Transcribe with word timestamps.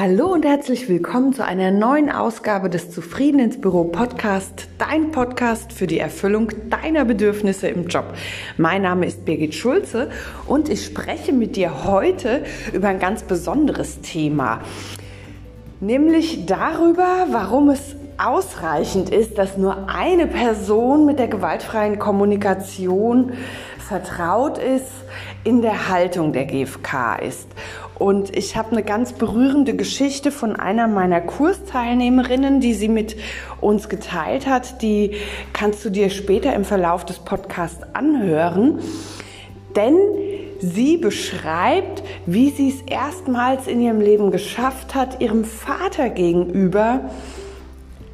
Hallo 0.00 0.32
und 0.32 0.46
herzlich 0.46 0.88
willkommen 0.88 1.34
zu 1.34 1.44
einer 1.44 1.70
neuen 1.70 2.10
Ausgabe 2.10 2.70
des 2.70 2.90
Zufrieden 2.90 3.38
ins 3.38 3.60
Büro 3.60 3.84
Podcast, 3.84 4.66
dein 4.78 5.10
Podcast 5.10 5.74
für 5.74 5.86
die 5.86 5.98
Erfüllung 5.98 6.50
deiner 6.70 7.04
Bedürfnisse 7.04 7.68
im 7.68 7.86
Job. 7.86 8.14
Mein 8.56 8.80
Name 8.80 9.04
ist 9.04 9.26
Birgit 9.26 9.54
Schulze 9.54 10.10
und 10.46 10.70
ich 10.70 10.86
spreche 10.86 11.34
mit 11.34 11.54
dir 11.54 11.84
heute 11.84 12.44
über 12.72 12.88
ein 12.88 12.98
ganz 12.98 13.24
besonderes 13.24 14.00
Thema, 14.00 14.62
nämlich 15.80 16.46
darüber, 16.46 17.26
warum 17.30 17.68
es 17.68 17.94
ausreichend 18.16 19.10
ist, 19.10 19.36
dass 19.36 19.58
nur 19.58 19.90
eine 19.90 20.26
Person 20.26 21.04
mit 21.04 21.18
der 21.18 21.28
gewaltfreien 21.28 21.98
Kommunikation 21.98 23.32
vertraut 23.78 24.56
ist, 24.56 24.90
in 25.44 25.60
der 25.60 25.88
Haltung 25.88 26.32
der 26.32 26.46
GfK 26.46 27.16
ist. 27.16 27.48
Und 28.00 28.34
ich 28.34 28.56
habe 28.56 28.72
eine 28.72 28.82
ganz 28.82 29.12
berührende 29.12 29.76
Geschichte 29.76 30.32
von 30.32 30.56
einer 30.56 30.88
meiner 30.88 31.20
Kursteilnehmerinnen, 31.20 32.58
die 32.58 32.72
sie 32.72 32.88
mit 32.88 33.14
uns 33.60 33.90
geteilt 33.90 34.46
hat. 34.46 34.80
Die 34.80 35.16
kannst 35.52 35.84
du 35.84 35.90
dir 35.90 36.08
später 36.08 36.54
im 36.54 36.64
Verlauf 36.64 37.04
des 37.04 37.18
Podcasts 37.18 37.82
anhören. 37.92 38.78
Denn 39.76 39.98
sie 40.60 40.96
beschreibt, 40.96 42.02
wie 42.24 42.48
sie 42.48 42.70
es 42.70 42.80
erstmals 42.90 43.66
in 43.66 43.82
ihrem 43.82 44.00
Leben 44.00 44.30
geschafft 44.30 44.94
hat, 44.94 45.20
ihrem 45.20 45.44
Vater 45.44 46.08
gegenüber 46.08 47.10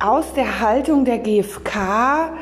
aus 0.01 0.33
der 0.35 0.59
Haltung 0.59 1.05
der 1.05 1.19
GfK 1.19 2.33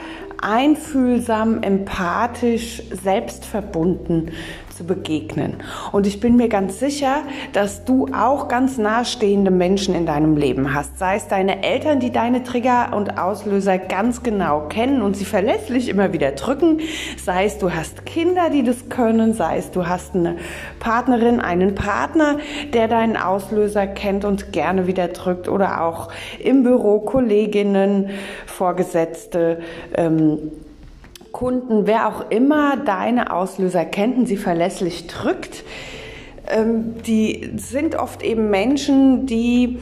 einfühlsam, 0.41 1.63
empathisch, 1.63 2.83
selbstverbunden 2.91 4.31
zu 4.77 4.85
begegnen. 4.85 5.57
Und 5.93 6.07
ich 6.07 6.21
bin 6.21 6.37
mir 6.37 6.49
ganz 6.49 6.81
sicher, 6.81 7.23
dass 7.53 7.85
du 7.85 8.09
auch 8.13 8.49
ganz 8.49 8.77
nahestehende 8.77 9.51
Menschen 9.51 9.95
in 9.95 10.07
deinem 10.07 10.37
Leben 10.37 10.75
hast. 10.75 10.99
Sei 10.99 11.17
es 11.17 11.29
deine 11.29 11.63
Eltern, 11.63 12.01
die 12.01 12.11
deine 12.11 12.43
Trigger 12.43 12.93
und 12.95 13.19
Auslöser 13.19 13.79
ganz 13.79 14.23
genau 14.23 14.69
kennen 14.69 15.03
und 15.03 15.17
sie 15.17 15.25
verlässlich 15.25 15.89
immer 15.89 16.13
wieder 16.13 16.33
drücken. 16.33 16.81
Sei 17.23 17.45
es 17.45 17.59
du 17.59 17.73
hast 17.73 18.05
Kinder, 18.05 18.51
die 18.51 18.65
das 18.65 18.89
können. 18.89 19.35
Sei 19.35 19.59
es 19.59 19.71
du 19.71 19.87
hast 19.87 20.15
eine 20.15 20.37
Partnerin, 20.81 21.41
einen 21.41 21.75
Partner, 21.75 22.39
der 22.73 22.89
deinen 22.89 23.17
Auslöser 23.17 23.87
kennt 23.87 24.25
und 24.25 24.53
gerne 24.53 24.87
wieder 24.87 25.09
drückt. 25.09 25.49
Oder 25.49 25.83
auch 25.83 26.09
im 26.39 26.63
Büro 26.63 27.01
Kolleginnen, 27.01 28.11
Vorgesetzte. 28.47 29.61
Ähm, 29.97 30.24
Kunden, 31.33 31.87
wer 31.87 32.09
auch 32.09 32.31
immer 32.31 32.77
deine 32.77 33.33
Auslöser 33.33 33.85
kennt 33.85 34.17
und 34.17 34.27
sie 34.27 34.37
verlässlich 34.37 35.07
drückt, 35.09 35.65
ähm, 36.47 36.95
die 37.07 37.51
sind 37.57 37.97
oft 37.97 38.23
eben 38.23 38.51
Menschen, 38.51 39.27
die 39.27 39.79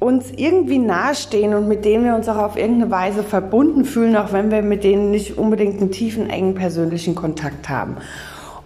uns 0.00 0.32
irgendwie 0.36 0.78
nahestehen 0.78 1.54
und 1.54 1.68
mit 1.68 1.84
denen 1.84 2.04
wir 2.04 2.14
uns 2.14 2.28
auch 2.28 2.36
auf 2.36 2.56
irgendeine 2.56 2.90
Weise 2.90 3.22
verbunden 3.22 3.84
fühlen, 3.84 4.16
auch 4.16 4.32
wenn 4.32 4.50
wir 4.50 4.62
mit 4.62 4.84
denen 4.84 5.10
nicht 5.10 5.38
unbedingt 5.38 5.80
einen 5.80 5.92
tiefen, 5.92 6.28
engen 6.28 6.54
persönlichen 6.54 7.14
Kontakt 7.14 7.68
haben. 7.68 7.96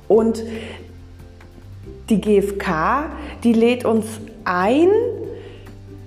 Und 0.09 0.43
die 2.09 2.21
GfK, 2.21 3.11
die 3.45 3.53
lädt 3.53 3.85
uns 3.85 4.07
ein, 4.45 4.89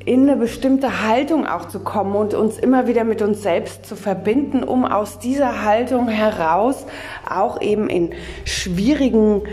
in 0.05 0.29
eine 0.29 0.37
bestimmte 0.37 1.07
Haltung 1.07 1.45
auch 1.45 1.67
zu 1.67 1.79
kommen 1.79 2.15
und 2.15 2.33
uns 2.33 2.57
immer 2.57 2.87
wieder 2.87 3.03
mit 3.03 3.21
uns 3.21 3.43
selbst 3.43 3.85
zu 3.85 3.95
verbinden, 3.95 4.63
um 4.63 4.85
aus 4.85 5.19
dieser 5.19 5.63
Haltung 5.63 6.07
heraus 6.07 6.85
auch 7.29 7.61
eben 7.61 7.89
in 7.89 8.11
schwierigen 8.45 9.43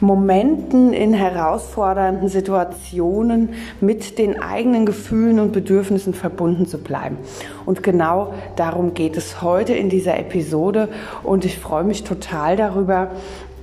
Momenten, 0.00 0.92
in 0.92 1.14
herausfordernden 1.14 2.28
Situationen 2.28 3.54
mit 3.80 4.18
den 4.18 4.40
eigenen 4.42 4.84
Gefühlen 4.84 5.38
und 5.38 5.52
Bedürfnissen 5.52 6.12
verbunden 6.12 6.66
zu 6.66 6.78
bleiben. 6.78 7.16
Und 7.64 7.82
genau 7.82 8.34
darum 8.56 8.94
geht 8.94 9.16
es 9.16 9.40
heute 9.40 9.74
in 9.74 9.88
dieser 9.88 10.18
Episode 10.18 10.88
und 11.22 11.44
ich 11.44 11.58
freue 11.58 11.84
mich 11.84 12.02
total 12.04 12.56
darüber, 12.56 13.12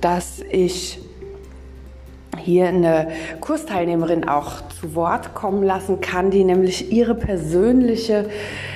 dass 0.00 0.40
ich 0.50 1.01
hier 2.44 2.68
eine 2.68 3.08
Kursteilnehmerin 3.40 4.28
auch 4.28 4.60
zu 4.80 4.94
Wort 4.94 5.34
kommen 5.34 5.62
lassen 5.62 6.00
kann, 6.00 6.30
die 6.30 6.44
nämlich 6.44 6.92
ihre 6.92 7.14
persönliche 7.14 8.26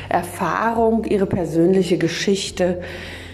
Erfahrung, 0.08 1.04
ihre 1.04 1.26
persönliche 1.26 1.98
Geschichte 1.98 2.80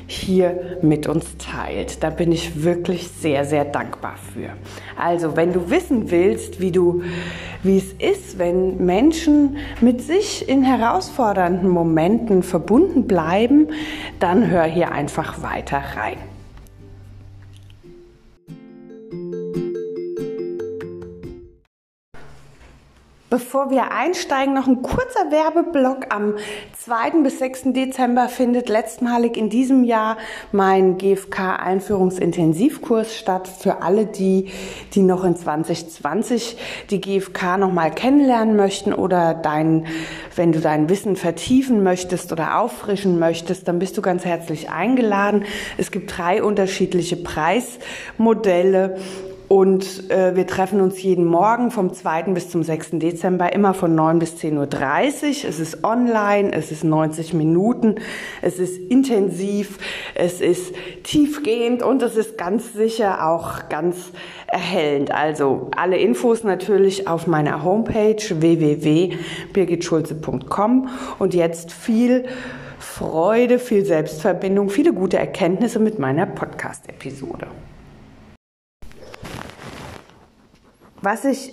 hier 0.06 0.78
mit 0.82 1.06
uns 1.06 1.36
teilt. 1.38 2.02
Da 2.02 2.10
bin 2.10 2.32
ich 2.32 2.62
wirklich 2.64 3.08
sehr, 3.08 3.44
sehr 3.44 3.64
dankbar 3.64 4.16
für. 4.32 4.50
Also, 4.96 5.36
wenn 5.36 5.52
du 5.52 5.70
wissen 5.70 6.10
willst, 6.10 6.60
wie 6.60 6.70
du, 6.70 7.02
wie 7.62 7.78
es 7.78 7.92
ist, 7.92 8.38
wenn 8.38 8.84
Menschen 8.84 9.56
mit 9.80 10.02
sich 10.02 10.48
in 10.48 10.62
herausfordernden 10.62 11.68
Momenten 11.68 12.42
verbunden 12.42 13.06
bleiben, 13.06 13.68
dann 14.18 14.50
hör 14.50 14.64
hier 14.64 14.92
einfach 14.92 15.42
weiter 15.42 15.82
rein. 15.96 16.31
Bevor 23.32 23.70
wir 23.70 23.90
einsteigen, 23.92 24.52
noch 24.52 24.66
ein 24.66 24.82
kurzer 24.82 25.30
Werbeblock. 25.30 26.08
Am 26.10 26.34
2. 26.84 27.22
bis 27.22 27.38
6. 27.38 27.72
Dezember 27.72 28.28
findet 28.28 28.68
letztmalig 28.68 29.38
in 29.38 29.48
diesem 29.48 29.84
Jahr 29.84 30.18
mein 30.52 30.98
GFK-Einführungsintensivkurs 30.98 33.16
statt. 33.16 33.48
Für 33.48 33.80
alle 33.80 34.04
die, 34.04 34.50
die 34.92 35.00
noch 35.00 35.24
in 35.24 35.34
2020 35.34 36.58
die 36.90 37.00
GFK 37.00 37.56
nochmal 37.56 37.90
kennenlernen 37.90 38.54
möchten 38.54 38.92
oder 38.92 39.32
dein, 39.32 39.86
wenn 40.36 40.52
du 40.52 40.60
dein 40.60 40.90
Wissen 40.90 41.16
vertiefen 41.16 41.82
möchtest 41.82 42.32
oder 42.32 42.58
auffrischen 42.58 43.18
möchtest, 43.18 43.66
dann 43.66 43.78
bist 43.78 43.96
du 43.96 44.02
ganz 44.02 44.26
herzlich 44.26 44.68
eingeladen. 44.68 45.46
Es 45.78 45.90
gibt 45.90 46.18
drei 46.18 46.42
unterschiedliche 46.42 47.16
Preismodelle 47.16 48.98
und 49.52 50.10
äh, 50.10 50.34
wir 50.34 50.46
treffen 50.46 50.80
uns 50.80 51.02
jeden 51.02 51.26
Morgen 51.26 51.70
vom 51.70 51.92
2. 51.92 52.22
bis 52.32 52.48
zum 52.48 52.62
6. 52.62 52.92
Dezember 52.92 53.52
immer 53.52 53.74
von 53.74 53.94
9 53.94 54.18
bis 54.18 54.36
10.30 54.36 54.54
Uhr. 54.54 54.66
Es 55.50 55.60
ist 55.60 55.84
online, 55.84 56.54
es 56.54 56.72
ist 56.72 56.84
90 56.84 57.34
Minuten, 57.34 57.96
es 58.40 58.58
ist 58.58 58.78
intensiv, 58.78 59.76
es 60.14 60.40
ist 60.40 60.74
tiefgehend 61.02 61.82
und 61.82 62.00
es 62.00 62.16
ist 62.16 62.38
ganz 62.38 62.72
sicher 62.72 63.28
auch 63.28 63.68
ganz 63.68 64.12
erhellend. 64.46 65.10
Also 65.10 65.70
alle 65.76 65.98
Infos 65.98 66.44
natürlich 66.44 67.06
auf 67.06 67.26
meiner 67.26 67.62
Homepage 67.62 68.22
www.birgitschulze.com 68.30 70.88
und 71.18 71.34
jetzt 71.34 71.72
viel 71.72 72.24
Freude, 72.78 73.58
viel 73.58 73.84
Selbstverbindung, 73.84 74.70
viele 74.70 74.94
gute 74.94 75.18
Erkenntnisse 75.18 75.78
mit 75.78 75.98
meiner 75.98 76.24
Podcast-Episode. 76.24 77.48
Was 81.04 81.24
ich, 81.24 81.52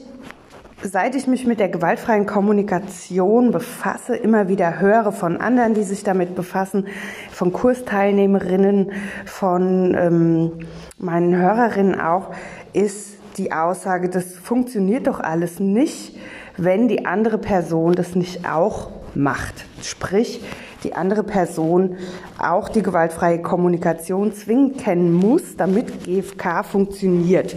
seit 0.84 1.16
ich 1.16 1.26
mich 1.26 1.48
mit 1.48 1.60
der 1.60 1.70
gewaltfreien 1.70 2.28
Kommunikation 2.28 3.50
befasse, 3.50 4.16
immer 4.16 4.48
wieder 4.48 4.80
höre 4.80 5.12
von 5.12 5.38
anderen, 5.38 5.74
die 5.74 5.82
sich 5.82 6.04
damit 6.04 6.36
befassen, 6.36 6.86
von 7.32 7.52
Kursteilnehmerinnen, 7.52 8.92
von 9.26 9.96
ähm, 9.96 10.52
meinen 11.00 11.36
Hörerinnen 11.36 12.00
auch, 12.00 12.32
ist 12.74 13.18
die 13.38 13.52
Aussage, 13.52 14.10
das 14.10 14.36
funktioniert 14.36 15.08
doch 15.08 15.20
alles 15.20 15.60
nicht, 15.60 16.16
wenn 16.56 16.88
die 16.88 17.08
andere 17.08 17.40
Person 17.40 17.94
das 17.94 18.14
nicht 18.14 18.48
auch 18.48 18.92
macht. 19.16 19.66
Sprich, 19.82 20.44
die 20.84 20.94
andere 20.94 21.24
Person 21.24 21.98
auch 22.38 22.70
die 22.70 22.84
gewaltfreie 22.84 23.42
Kommunikation 23.42 24.32
zwingend 24.34 24.78
kennen 24.78 25.12
muss, 25.12 25.56
damit 25.58 26.04
GFK 26.04 26.64
funktioniert. 26.64 27.56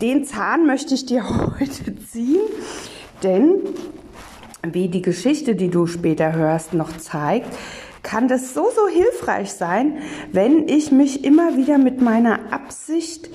Den 0.00 0.24
Zahn 0.24 0.66
möchte 0.66 0.94
ich 0.94 1.06
dir 1.06 1.24
heute 1.60 1.96
ziehen, 1.96 2.40
denn 3.22 3.60
wie 4.62 4.88
die 4.88 5.02
Geschichte, 5.02 5.54
die 5.54 5.70
du 5.70 5.86
später 5.86 6.32
hörst, 6.32 6.74
noch 6.74 6.96
zeigt, 6.96 7.48
kann 8.02 8.28
das 8.28 8.54
so, 8.54 8.68
so 8.74 8.88
hilfreich 8.88 9.52
sein, 9.52 9.98
wenn 10.32 10.68
ich 10.68 10.92
mich 10.92 11.24
immer 11.24 11.56
wieder 11.56 11.78
mit 11.78 12.00
meiner 12.00 12.52
Absicht 12.52 13.28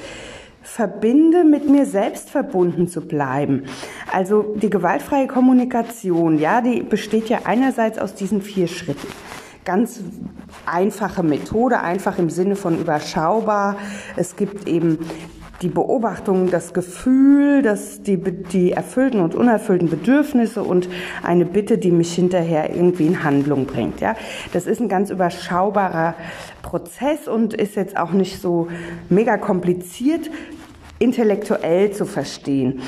verbinde, 0.62 1.44
mit 1.44 1.70
mir 1.70 1.86
selbst 1.86 2.30
verbunden 2.30 2.88
zu 2.88 3.02
bleiben. 3.02 3.66
Also 4.12 4.56
die 4.56 4.70
gewaltfreie 4.70 5.28
Kommunikation, 5.28 6.40
ja, 6.40 6.62
die 6.62 6.82
besteht 6.82 7.30
ja 7.30 7.42
einerseits 7.44 8.00
aus 8.00 8.16
diesen 8.16 8.42
vier 8.42 8.68
Schritten. 8.68 9.08
Ganz 9.66 10.02
einfache 10.66 11.24
Methode, 11.24 11.82
einfach 11.82 12.18
im 12.18 12.30
Sinne 12.30 12.56
von 12.56 12.80
überschaubar. 12.80 13.78
Es 14.16 14.36
gibt 14.36 14.68
eben 14.68 15.00
die 15.64 15.70
Beobachtung, 15.70 16.52
das 16.52 16.74
Gefühl, 16.74 17.62
dass 17.62 18.04
die, 18.04 18.18
die 18.18 18.74
erfüllten 18.74 19.22
und 19.22 19.34
unerfüllten 19.34 19.90
Bedürfnisse 19.90 20.62
und 20.62 20.90
eine 21.24 21.46
Bitte, 21.46 21.78
die 21.78 21.92
mich 21.92 22.14
hinterher 22.14 22.76
irgendwie 22.76 23.08
in 23.08 23.24
Handlung 23.24 23.66
bringt. 23.66 24.02
Ja, 24.02 24.16
das 24.52 24.68
ist 24.68 24.82
ein 24.82 24.90
ganz 24.90 25.10
überschaubarer 25.10 26.16
Prozess 26.62 27.28
und 27.28 27.54
ist 27.54 27.76
jetzt 27.76 27.98
auch 27.98 28.12
nicht 28.12 28.42
so 28.42 28.68
mega 29.10 29.38
kompliziert 29.38 30.30
intellektuell 31.00 31.92
zu 31.92 32.06
verstehen. 32.06 32.82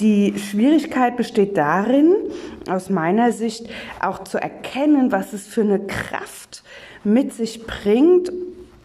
Die 0.00 0.38
Schwierigkeit 0.38 1.16
besteht 1.16 1.56
darin, 1.56 2.14
aus 2.68 2.88
meiner 2.88 3.32
Sicht 3.32 3.68
auch 4.00 4.24
zu 4.24 4.38
erkennen, 4.38 5.12
was 5.12 5.32
es 5.32 5.46
für 5.46 5.60
eine 5.60 5.80
Kraft 5.80 6.62
mit 7.04 7.32
sich 7.32 7.66
bringt, 7.66 8.32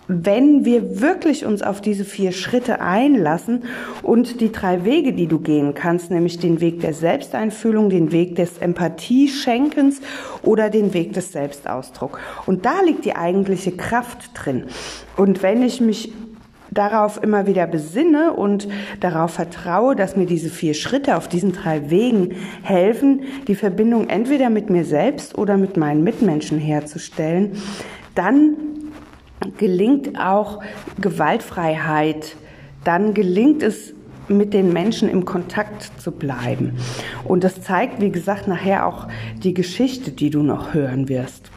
wenn 0.07 0.63
wir 0.63 1.01
wirklich 1.01 1.45
uns 1.45 1.61
auf 1.61 1.81
diese 1.81 2.05
vier 2.05 2.31
Schritte 2.31 2.79
einlassen 2.79 3.63
und 4.03 4.39
die 4.39 4.51
drei 4.51 4.85
Wege, 4.85 5.13
die 5.13 5.27
du 5.27 5.39
gehen 5.39 5.73
kannst, 5.73 6.11
nämlich 6.11 6.39
den 6.39 6.61
Weg 6.61 6.79
der 6.79 6.93
Selbsteinfühlung, 6.93 7.89
den 7.89 8.11
Weg 8.11 8.35
des 8.35 8.57
Empathieschenkens 8.57 10.01
oder 10.43 10.69
den 10.69 10.93
Weg 10.93 11.13
des 11.13 11.31
Selbstausdrucks. 11.33 12.19
Und 12.45 12.65
da 12.65 12.81
liegt 12.85 13.05
die 13.05 13.15
eigentliche 13.15 13.71
Kraft 13.71 14.31
drin. 14.33 14.65
Und 15.17 15.43
wenn 15.43 15.61
ich 15.61 15.81
mich 15.81 16.13
darauf 16.71 17.21
immer 17.21 17.47
wieder 17.47 17.65
besinne 17.65 18.33
und 18.33 18.67
darauf 18.99 19.31
vertraue, 19.31 19.95
dass 19.95 20.15
mir 20.15 20.25
diese 20.25 20.49
vier 20.49 20.73
Schritte 20.73 21.17
auf 21.17 21.27
diesen 21.27 21.51
drei 21.51 21.89
Wegen 21.89 22.35
helfen, 22.61 23.23
die 23.47 23.55
Verbindung 23.55 24.09
entweder 24.09 24.49
mit 24.49 24.69
mir 24.69 24.85
selbst 24.85 25.37
oder 25.37 25.57
mit 25.57 25.75
meinen 25.75 26.03
Mitmenschen 26.03 26.59
herzustellen, 26.59 27.53
dann 28.15 28.76
gelingt 29.57 30.19
auch 30.19 30.61
Gewaltfreiheit, 30.99 32.35
dann 32.83 33.13
gelingt 33.13 33.63
es, 33.63 33.93
mit 34.29 34.53
den 34.53 34.73
Menschen 34.73 35.09
im 35.09 35.25
Kontakt 35.25 36.01
zu 36.01 36.11
bleiben. 36.11 36.77
Und 37.23 37.43
das 37.43 37.61
zeigt, 37.61 38.01
wie 38.01 38.11
gesagt, 38.11 38.47
nachher 38.47 38.85
auch 38.85 39.07
die 39.43 39.53
Geschichte, 39.53 40.11
die 40.11 40.29
du 40.29 40.43
noch 40.43 40.73
hören 40.73 41.07
wirst. 41.07 41.49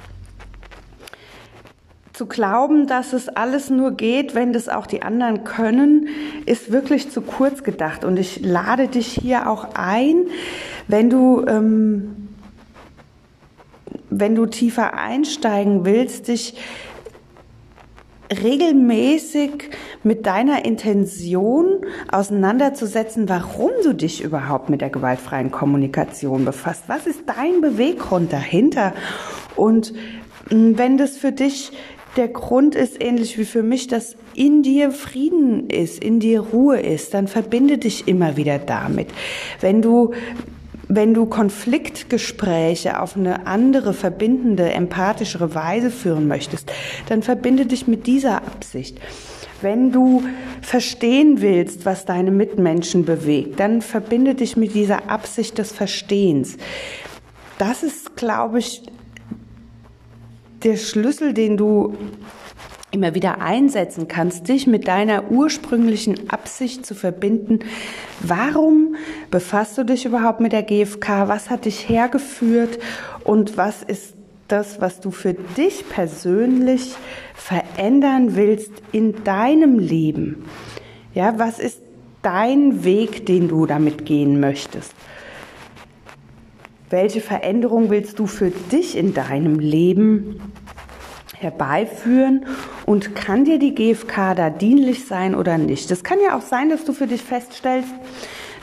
Zu 2.13 2.27
glauben, 2.27 2.87
dass 2.87 3.13
es 3.13 3.29
alles 3.29 3.71
nur 3.71 3.93
geht, 3.93 4.35
wenn 4.35 4.53
das 4.53 4.69
auch 4.69 4.87
die 4.87 5.03
anderen 5.03 5.45
können, 5.45 6.09
ist 6.45 6.71
wirklich 6.71 7.11
zu 7.11 7.23
kurz 7.23 7.63
gedacht. 7.65 8.05
Und 8.05 8.19
ich 8.19 8.41
lade 8.45 8.89
dich 8.89 9.07
hier 9.07 9.49
auch 9.49 9.75
ein, 9.75 10.27
wenn 10.87 11.09
du, 11.09 11.45
ähm, 11.47 12.29
wenn 14.11 14.35
du 14.35 14.47
tiefer 14.47 14.95
einsteigen 14.95 15.85
willst, 15.85 16.29
dich 16.29 16.55
regelmäßig 18.31 19.71
mit 20.03 20.27
deiner 20.27 20.65
Intention 20.65 21.85
auseinanderzusetzen, 22.11 23.29
warum 23.29 23.71
du 23.83 23.93
dich 23.93 24.23
überhaupt 24.23 24.71
mit 24.71 24.81
der 24.81 24.91
gewaltfreien 24.91 25.51
Kommunikation 25.51 26.45
befasst. 26.45 26.85
Was 26.87 27.07
ist 27.07 27.23
dein 27.27 27.61
Beweggrund 27.61 28.33
dahinter? 28.33 28.95
Und 29.57 29.93
mm, 30.51 30.73
wenn 30.77 30.97
das 30.97 31.17
für 31.17 31.33
dich 31.33 31.73
der 32.17 32.29
Grund 32.29 32.75
ist, 32.75 33.03
ähnlich 33.03 33.39
wie 33.39 33.45
für 33.45 33.63
mich, 33.63 33.87
dass 33.87 34.17
in 34.35 34.63
dir 34.63 34.91
Frieden 34.91 35.69
ist, 35.69 36.03
in 36.03 36.21
dir 36.21 36.41
Ruhe 36.41 36.81
ist, 36.81 37.15
dann 37.15 37.29
verbinde 37.29 37.79
dich 37.79 38.09
immer 38.09 38.37
wieder 38.37 38.59
damit. 38.59 39.09
Wenn 39.61 39.83
du 39.83 40.13
wenn 40.93 41.15
du 41.15 41.27
Konfliktgespräche 41.27 43.01
auf 43.01 43.17
eine 43.17 43.47
andere, 43.47 43.95
verbindende, 43.95 44.73
empathischere 44.73 45.55
Weise 45.55 45.89
führen 45.89 46.27
möchtest, 46.27 46.71
dann 47.09 47.23
verbinde 47.23 47.65
dich 47.65 47.87
mit 47.87 48.09
dieser 48.09 48.39
Absicht. 48.39 49.01
Wenn 49.63 49.93
du 49.93 50.25
verstehen 50.63 51.41
willst, 51.41 51.87
was 51.87 52.07
deine 52.07 52.33
Mitmenschen 52.33 53.05
bewegt, 53.05 53.61
dann 53.61 53.83
verbinde 53.83 54.35
dich 54.35 54.57
mit 54.57 54.75
dieser 54.75 55.09
Absicht 55.09 55.59
des 55.59 55.71
Verstehens. 55.71 56.57
Das 57.59 57.85
ist, 57.85 58.17
glaube 58.17 58.59
ich, 58.59 58.83
der 60.65 60.77
Schlüssel, 60.77 61.35
den 61.35 61.57
du 61.57 61.95
immer 62.91 63.15
wieder 63.15 63.41
einsetzen 63.41 64.09
kannst, 64.09 64.49
dich 64.49 64.67
mit 64.67 64.89
deiner 64.89 65.31
ursprünglichen 65.31 66.31
Absicht 66.31 66.85
zu 66.85 66.95
verbinden. 66.95 67.61
Warum 68.21 68.97
befasst 69.31 69.79
du 69.79 69.85
dich 69.85 70.05
überhaupt 70.05 70.41
mit 70.41 70.53
der 70.53 70.63
GfK? 70.63 71.29
Was 71.29 71.51
hat 71.51 71.65
dich 71.65 71.89
hergeführt? 71.89 72.79
Und 73.25 73.57
was 73.57 73.83
ist 73.83 74.15
das, 74.49 74.81
was 74.81 75.01
du 75.01 75.11
für 75.11 75.35
dich 75.35 75.89
persönlich 75.89 76.95
verändern 77.35 78.35
willst 78.35 78.73
in 78.93 79.23
deinem 79.25 79.79
Leben? 79.79 80.45
Ja, 81.15 81.39
was 81.39 81.59
ist 81.59 81.81
dein 82.23 82.85
Weg, 82.85 83.27
den 83.27 83.49
du 83.49 83.67
damit 83.67 84.05
gehen 84.05 84.41
möchtest? 84.41 84.95
Welche 86.91 87.21
Veränderung 87.21 87.89
willst 87.91 88.19
du 88.19 88.27
für 88.27 88.51
dich 88.51 88.97
in 88.97 89.15
deinem 89.15 89.61
Leben 89.61 90.41
herbeiführen 91.41 92.47
und 92.87 93.15
kann 93.15 93.45
dir 93.45 93.59
die 93.59 93.75
GfK 93.75 94.35
da 94.35 94.51
dienlich 94.51 95.07
sein 95.07 95.35
oder 95.35 95.59
nicht. 95.59 95.91
Das 95.91 96.05
kann 96.05 96.19
ja 96.25 96.37
auch 96.37 96.43
sein, 96.43 96.69
dass 96.69 96.85
du 96.85 96.93
für 96.93 97.07
dich 97.07 97.23
feststellst, 97.23 97.91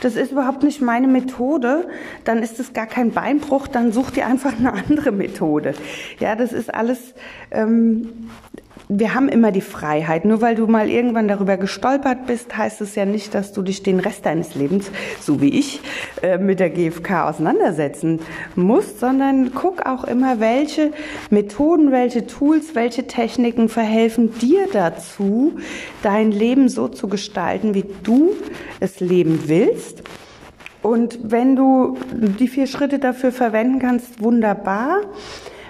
das 0.01 0.15
ist 0.15 0.31
überhaupt 0.31 0.61
nicht 0.61 0.79
meine 0.79 1.07
Methode, 1.07 1.89
dann 2.23 2.43
ist 2.43 2.59
es 2.59 2.73
gar 2.73 2.85
kein 2.85 3.11
Beinbruch, 3.11 3.67
dann 3.67 3.91
such 3.91 4.11
dir 4.11 4.27
einfach 4.27 4.53
eine 4.57 4.73
andere 4.73 5.11
Methode. 5.11 5.73
Ja, 6.19 6.35
das 6.35 6.53
ist 6.53 6.71
alles 6.73 7.15
ähm, 7.49 8.29
wir 8.89 9.13
haben 9.13 9.27
immer 9.27 9.51
die 9.51 9.61
Freiheit. 9.61 10.23
Nur 10.23 10.41
weil 10.41 10.55
du 10.55 10.67
mal 10.67 10.89
irgendwann 10.89 11.27
darüber 11.27 11.57
gestolpert 11.57 12.25
bist, 12.25 12.55
heißt 12.55 12.81
es 12.81 12.95
ja 12.95 13.05
nicht, 13.05 13.33
dass 13.33 13.51
du 13.51 13.61
dich 13.61 13.83
den 13.83 13.99
Rest 13.99 14.25
deines 14.25 14.55
Lebens, 14.55 14.91
so 15.19 15.41
wie 15.41 15.49
ich, 15.49 15.81
äh, 16.21 16.37
mit 16.37 16.59
der 16.59 16.69
GfK 16.69 17.27
auseinandersetzen 17.27 18.19
musst, 18.55 18.99
sondern 18.99 19.53
guck 19.53 19.85
auch 19.85 20.05
immer, 20.05 20.39
welche 20.39 20.91
Methoden, 21.29 21.91
welche 21.91 22.27
Tools, 22.27 22.75
welche 22.75 23.07
Techniken 23.07 23.67
verhelfen 23.67 24.37
dir 24.39 24.67
dazu, 24.71 25.53
dein 26.01 26.31
Leben 26.31 26.69
so 26.69 26.87
zu 26.87 27.07
gestalten, 27.09 27.73
wie 27.73 27.85
du 28.03 28.35
es 28.79 28.99
leben 28.99 29.43
willst. 29.47 30.03
Und 30.81 31.19
wenn 31.23 31.57
du 31.57 31.97
die 32.13 32.47
vier 32.47 32.67
Schritte 32.67 32.99
dafür 32.99 33.33
verwenden 33.33 33.79
kannst, 33.79 34.21
wunderbar. 34.21 35.01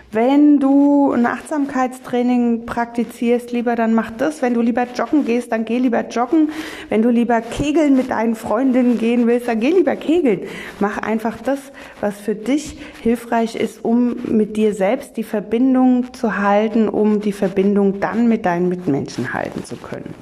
Wenn 0.09 0.62
du 0.62 1.12
ein 1.12 1.25
Achtsamkeitstraining 1.25 2.65
praktizierst, 2.65 3.51
lieber 3.51 3.75
dann 3.75 3.94
mach 3.94 4.09
das. 4.12 4.42
Wenn 4.42 4.54
du 4.54 4.62
lieber 4.62 4.88
joggen 4.95 5.25
gehst, 5.25 5.51
dann 5.51 5.65
geh 5.65 5.80
lieber 5.80 6.07
joggen. 6.07 6.50
Wenn 6.88 7.01
du 7.01 7.09
lieber 7.09 7.42
kegeln 7.42 7.98
mit 7.98 8.09
deinen 8.09 8.36
Freundinnen 8.36 8.98
gehen 8.98 9.27
willst, 9.27 9.50
dann 9.50 9.59
geh 9.59 9.71
lieber 9.71 9.98
kegeln. 9.98 10.44
Mach 10.80 10.98
einfach 10.98 11.42
das, 11.42 11.59
was 12.00 12.15
für 12.18 12.36
dich 12.36 12.77
hilfreich 13.01 13.56
ist, 13.57 13.83
um 13.83 14.15
mit 14.25 14.56
dir 14.56 14.74
selbst 14.74 15.18
die 15.18 15.24
Verbindung 15.24 16.13
zu 16.13 16.38
halten, 16.38 16.88
um 16.88 17.19
die 17.19 17.33
Verbindung 17.33 18.00
dann 18.00 18.30
mit 18.30 18.45
deinen 18.45 18.69
Mitmenschen 18.69 19.33
halten 19.33 19.65
zu 19.65 19.75
können. 19.75 20.15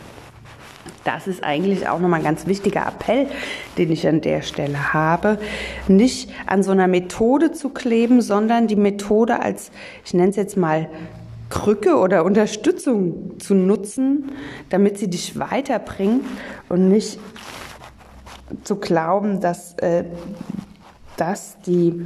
Das 1.06 1.28
ist 1.28 1.44
eigentlich 1.44 1.88
auch 1.88 2.00
nochmal 2.00 2.20
ein 2.20 2.26
ganz 2.26 2.48
wichtiger 2.48 2.86
Appell, 2.88 3.28
den 3.78 3.92
ich 3.92 4.08
an 4.08 4.22
der 4.22 4.42
Stelle 4.42 4.92
habe. 4.92 5.38
Nicht 5.88 6.32
an 6.48 6.64
so 6.64 6.72
einer 6.72 6.88
Methode 6.88 7.52
zu 7.52 7.70
kleben, 7.70 8.22
sondern 8.22 8.66
die 8.68 8.76
Methode 8.76 9.40
als, 9.40 9.72
ich 10.04 10.16
nenne 10.16 10.32
es 10.32 10.36
jetzt 10.36 10.58
mal, 10.58 10.90
Krücke 11.52 11.98
oder 11.98 12.26
Unterstützung 12.26 13.40
zu 13.40 13.54
nutzen, 13.54 14.32
damit 14.70 14.98
sie 14.98 15.08
dich 15.08 15.38
weiterbringt 15.38 16.26
und 16.70 16.90
nicht 16.90 17.20
zu 18.64 18.78
glauben, 18.78 19.42
dass 19.42 19.76
äh, 19.76 20.06
das 21.18 21.58
die, 21.66 22.06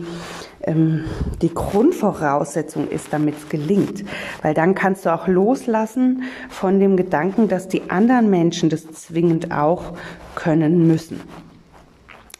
ähm, 0.61 1.05
die 1.41 1.53
Grundvoraussetzung 1.53 2.87
ist, 2.89 3.11
damit 3.11 3.37
es 3.37 3.49
gelingt. 3.49 4.03
Weil 4.41 4.53
dann 4.53 4.75
kannst 4.75 5.05
du 5.05 5.13
auch 5.13 5.27
loslassen 5.27 6.23
von 6.49 6.79
dem 6.79 6.97
Gedanken, 6.97 7.47
dass 7.47 7.67
die 7.67 7.89
anderen 7.89 8.29
Menschen 8.29 8.69
das 8.69 8.87
zwingend 8.91 9.51
auch 9.51 9.93
können 10.35 10.87
müssen. 10.87 11.21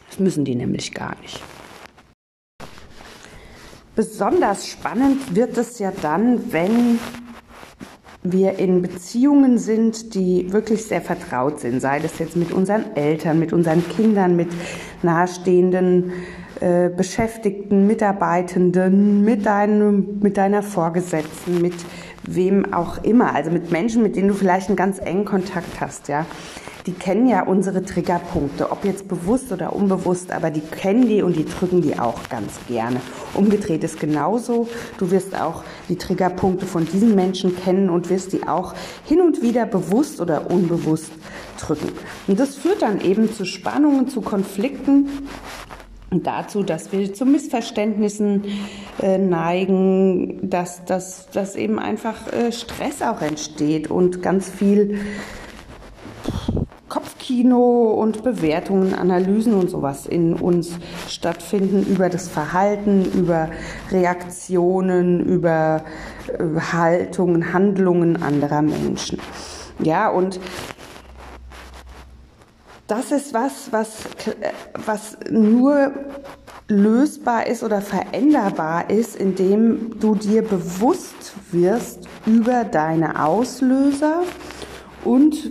Das 0.08 0.18
müssen 0.18 0.44
die 0.44 0.54
nämlich 0.54 0.92
gar 0.92 1.16
nicht. 1.20 1.40
Besonders 3.94 4.66
spannend 4.66 5.34
wird 5.34 5.58
es 5.58 5.78
ja 5.78 5.92
dann, 6.00 6.52
wenn 6.52 6.98
wir 8.22 8.58
in 8.58 8.82
Beziehungen 8.82 9.58
sind, 9.58 10.14
die 10.14 10.52
wirklich 10.52 10.84
sehr 10.84 11.00
vertraut 11.00 11.60
sind, 11.60 11.80
sei 11.80 12.00
das 12.00 12.18
jetzt 12.18 12.36
mit 12.36 12.52
unseren 12.52 12.94
Eltern, 12.94 13.38
mit 13.38 13.52
unseren 13.52 13.86
Kindern, 13.88 14.36
mit 14.36 14.48
nahestehenden 15.02 16.12
äh, 16.60 16.90
Beschäftigten, 16.90 17.86
Mitarbeitenden, 17.86 19.24
mit, 19.24 19.46
deinem, 19.46 20.18
mit 20.20 20.36
deiner 20.36 20.62
Vorgesetzten, 20.62 21.60
mit 21.62 21.74
wem 22.22 22.72
auch 22.72 23.02
immer, 23.02 23.34
also 23.34 23.50
mit 23.50 23.70
Menschen, 23.70 24.02
mit 24.02 24.16
denen 24.16 24.28
du 24.28 24.34
vielleicht 24.34 24.68
einen 24.68 24.76
ganz 24.76 24.98
engen 24.98 25.24
Kontakt 25.24 25.80
hast, 25.80 26.08
ja. 26.08 26.26
Die 26.86 26.92
kennen 26.92 27.28
ja 27.28 27.42
unsere 27.42 27.82
Triggerpunkte, 27.82 28.72
ob 28.72 28.84
jetzt 28.84 29.06
bewusst 29.06 29.52
oder 29.52 29.74
unbewusst, 29.74 30.32
aber 30.32 30.50
die 30.50 30.62
kennen 30.62 31.06
die 31.06 31.22
und 31.22 31.36
die 31.36 31.44
drücken 31.44 31.82
die 31.82 31.98
auch 31.98 32.28
ganz 32.30 32.58
gerne. 32.68 33.00
Umgedreht 33.34 33.84
ist 33.84 34.00
genauso. 34.00 34.66
Du 34.96 35.10
wirst 35.10 35.38
auch 35.38 35.62
die 35.90 35.96
Triggerpunkte 35.96 36.64
von 36.64 36.86
diesen 36.86 37.14
Menschen 37.14 37.54
kennen 37.54 37.90
und 37.90 38.08
wirst 38.08 38.32
die 38.32 38.48
auch 38.48 38.74
hin 39.04 39.20
und 39.20 39.42
wieder 39.42 39.66
bewusst 39.66 40.22
oder 40.22 40.50
unbewusst 40.50 41.12
drücken. 41.58 41.92
Und 42.26 42.40
das 42.40 42.56
führt 42.56 42.80
dann 42.80 43.00
eben 43.02 43.30
zu 43.30 43.44
Spannungen, 43.44 44.08
zu 44.08 44.22
Konflikten 44.22 45.08
dazu, 46.10 46.62
dass 46.62 46.92
wir 46.92 47.14
zu 47.14 47.24
Missverständnissen 47.24 48.44
äh, 49.00 49.18
neigen, 49.18 50.50
dass, 50.50 50.84
dass, 50.84 51.30
dass 51.30 51.56
eben 51.56 51.78
einfach 51.78 52.32
äh, 52.32 52.52
Stress 52.52 53.02
auch 53.02 53.22
entsteht 53.22 53.90
und 53.90 54.22
ganz 54.22 54.48
viel 54.48 54.98
Kopfkino 56.88 57.92
und 57.92 58.24
Bewertungen, 58.24 58.94
Analysen 58.94 59.54
und 59.54 59.70
sowas 59.70 60.06
in 60.06 60.34
uns 60.34 60.76
stattfinden 61.08 61.86
über 61.88 62.08
das 62.08 62.28
Verhalten, 62.28 63.04
über 63.14 63.48
Reaktionen, 63.92 65.20
über 65.20 65.84
äh, 66.26 66.60
Haltungen, 66.72 67.52
Handlungen 67.52 68.20
anderer 68.20 68.62
Menschen. 68.62 69.20
Ja, 69.78 70.08
und 70.08 70.40
das 72.90 73.12
ist 73.12 73.32
was, 73.32 73.70
was, 73.70 74.04
was 74.84 75.16
nur 75.30 75.92
lösbar 76.66 77.46
ist 77.46 77.62
oder 77.62 77.80
veränderbar 77.80 78.90
ist, 78.90 79.16
indem 79.16 79.98
du 80.00 80.14
dir 80.16 80.42
bewusst 80.42 81.32
wirst 81.52 82.08
über 82.26 82.64
deine 82.64 83.24
Auslöser 83.24 84.22
und 85.04 85.50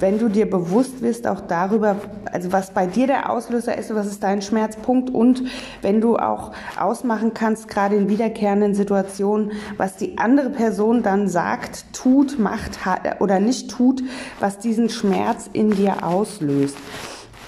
wenn 0.00 0.18
du 0.18 0.28
dir 0.28 0.48
bewusst 0.48 1.02
wirst 1.02 1.26
auch 1.26 1.40
darüber, 1.40 1.96
also 2.30 2.52
was 2.52 2.72
bei 2.72 2.86
dir 2.86 3.06
der 3.06 3.30
Auslöser 3.30 3.76
ist, 3.76 3.94
was 3.94 4.06
ist 4.06 4.22
dein 4.22 4.42
Schmerzpunkt 4.42 5.10
und 5.10 5.44
wenn 5.82 6.00
du 6.00 6.16
auch 6.16 6.52
ausmachen 6.78 7.32
kannst, 7.32 7.68
gerade 7.68 7.96
in 7.96 8.08
wiederkehrenden 8.08 8.74
Situationen, 8.74 9.52
was 9.76 9.96
die 9.96 10.18
andere 10.18 10.50
Person 10.50 11.02
dann 11.02 11.28
sagt, 11.28 11.86
tut, 11.92 12.38
macht 12.38 12.78
oder 13.20 13.40
nicht 13.40 13.70
tut, 13.70 14.02
was 14.40 14.58
diesen 14.58 14.90
Schmerz 14.90 15.48
in 15.52 15.70
dir 15.70 16.04
auslöst. 16.04 16.76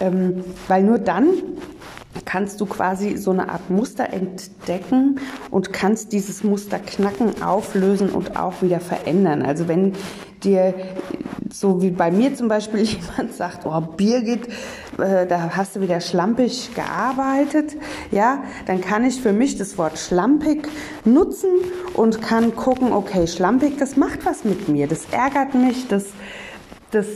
Ähm, 0.01 0.43
weil 0.69 0.83
nur 0.83 0.99
dann 0.99 1.27
kannst 2.25 2.61
du 2.61 2.67
quasi 2.67 3.17
so 3.17 3.31
eine 3.31 3.49
Art 3.49 3.71
Muster 3.71 4.11
entdecken 4.13 5.19
und 5.51 5.73
kannst 5.73 6.13
dieses 6.13 6.45
Muster 6.45 6.79
knacken, 6.79 7.43
auflösen 7.43 8.11
und 8.11 8.37
auch 8.37 8.63
wieder 8.63 8.81
verändern. 8.81 9.43
Also 9.43 9.69
wenn 9.69 9.93
dir 10.45 10.75
so 11.53 11.83
wie 11.83 11.91
bei 11.91 12.11
mir 12.11 12.35
zum 12.35 12.49
Beispiel 12.49 12.81
jemand 12.83 13.35
sagt, 13.35 13.67
oh 13.67 13.81
Birgit, 13.81 14.49
äh, 14.99 15.27
da 15.27 15.51
hast 15.55 15.77
du 15.77 15.81
wieder 15.81 16.01
schlampig 16.01 16.75
gearbeitet, 16.75 17.77
ja, 18.11 18.43
dann 18.67 18.81
kann 18.81 19.05
ich 19.05 19.21
für 19.21 19.33
mich 19.33 19.57
das 19.57 19.79
Wort 19.79 19.99
schlampig 19.99 20.69
nutzen 21.05 21.51
und 21.95 22.23
kann 22.23 22.57
gucken, 22.57 22.93
okay, 22.93 23.27
schlampig, 23.27 23.77
das 23.79 23.97
macht 23.97 24.25
was 24.25 24.45
mit 24.45 24.69
mir, 24.69 24.87
das 24.87 25.07
ärgert 25.11 25.55
mich, 25.55 25.89
das 25.89 26.07
das 26.93 27.07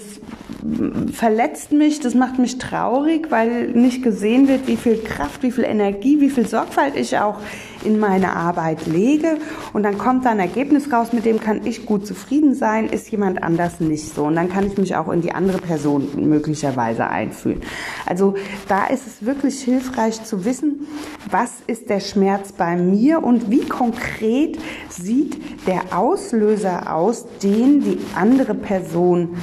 verletzt 1.12 1.72
mich, 1.72 2.00
das 2.00 2.14
macht 2.14 2.38
mich 2.38 2.58
traurig, 2.58 3.30
weil 3.30 3.68
nicht 3.68 4.02
gesehen 4.02 4.48
wird, 4.48 4.66
wie 4.66 4.76
viel 4.76 4.98
Kraft, 4.98 5.42
wie 5.42 5.52
viel 5.52 5.64
Energie, 5.64 6.20
wie 6.20 6.30
viel 6.30 6.46
Sorgfalt 6.46 6.96
ich 6.96 7.18
auch 7.18 7.38
in 7.84 8.00
meine 8.00 8.34
Arbeit 8.34 8.86
lege. 8.86 9.38
Und 9.72 9.84
dann 9.84 9.96
kommt 9.96 10.24
da 10.24 10.30
ein 10.30 10.40
Ergebnis 10.40 10.92
raus, 10.92 11.12
mit 11.12 11.24
dem 11.24 11.40
kann 11.40 11.64
ich 11.64 11.86
gut 11.86 12.06
zufrieden 12.06 12.54
sein, 12.54 12.88
ist 12.88 13.10
jemand 13.10 13.42
anders 13.42 13.80
nicht 13.80 14.14
so. 14.14 14.24
Und 14.24 14.34
dann 14.34 14.48
kann 14.48 14.66
ich 14.66 14.76
mich 14.76 14.96
auch 14.96 15.08
in 15.12 15.22
die 15.22 15.32
andere 15.32 15.58
Person 15.58 16.08
möglicherweise 16.16 17.06
einfühlen. 17.06 17.62
Also 18.06 18.34
da 18.68 18.86
ist 18.86 19.06
es 19.06 19.24
wirklich 19.24 19.60
hilfreich 19.60 20.24
zu 20.24 20.44
wissen, 20.44 20.86
was 21.30 21.52
ist 21.66 21.88
der 21.90 22.00
Schmerz 22.00 22.52
bei 22.52 22.76
mir 22.76 23.22
und 23.22 23.50
wie 23.50 23.66
konkret 23.66 24.58
sieht 24.88 25.66
der 25.66 25.96
Auslöser 25.96 26.92
aus, 26.92 27.26
den 27.42 27.82
die 27.82 27.98
andere 28.14 28.54
Person 28.54 29.36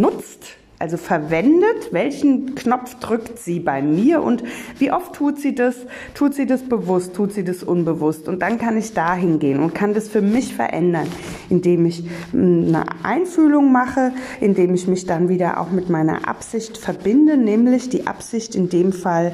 nutzt, 0.00 0.58
also 0.80 0.96
verwendet, 0.96 1.92
welchen 1.92 2.54
Knopf 2.54 2.94
drückt 3.00 3.40
sie 3.40 3.58
bei 3.58 3.82
mir 3.82 4.22
und 4.22 4.44
wie 4.78 4.92
oft 4.92 5.12
tut 5.14 5.40
sie 5.40 5.54
das? 5.54 5.74
Tut 6.14 6.34
sie 6.34 6.46
das 6.46 6.62
bewusst, 6.62 7.14
tut 7.14 7.32
sie 7.32 7.42
das 7.42 7.64
unbewusst? 7.64 8.28
Und 8.28 8.42
dann 8.42 8.58
kann 8.58 8.76
ich 8.76 8.94
da 8.94 9.14
hingehen 9.14 9.58
und 9.60 9.74
kann 9.74 9.92
das 9.92 10.08
für 10.08 10.22
mich 10.22 10.54
verändern, 10.54 11.08
indem 11.48 11.84
ich 11.84 12.04
eine 12.32 12.84
Einfühlung 13.02 13.72
mache, 13.72 14.12
indem 14.40 14.72
ich 14.74 14.86
mich 14.86 15.04
dann 15.04 15.28
wieder 15.28 15.60
auch 15.60 15.70
mit 15.70 15.90
meiner 15.90 16.28
Absicht 16.28 16.78
verbinde, 16.78 17.36
nämlich 17.36 17.88
die 17.88 18.06
Absicht 18.06 18.54
in 18.54 18.68
dem 18.68 18.92
Fall, 18.92 19.32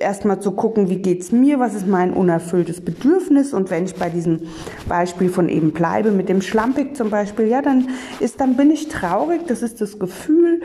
erstmal 0.00 0.40
zu 0.40 0.52
gucken, 0.52 0.88
wie 0.88 0.96
geht's 0.96 1.32
mir, 1.32 1.58
was 1.58 1.74
ist 1.74 1.86
mein 1.86 2.12
unerfülltes 2.12 2.80
Bedürfnis? 2.80 3.54
Und 3.54 3.70
wenn 3.70 3.84
ich 3.84 3.94
bei 3.94 4.10
diesem 4.10 4.40
Beispiel 4.88 5.28
von 5.28 5.48
eben 5.48 5.72
bleibe 5.72 6.10
mit 6.10 6.28
dem 6.28 6.42
Schlampig 6.42 6.96
zum 6.96 7.10
Beispiel, 7.10 7.46
ja, 7.46 7.62
dann 7.62 7.88
ist, 8.20 8.40
dann 8.40 8.56
bin 8.56 8.70
ich 8.70 8.88
traurig, 8.88 9.42
das 9.46 9.62
ist 9.62 9.80
das 9.80 9.98
Gefühl, 9.98 10.62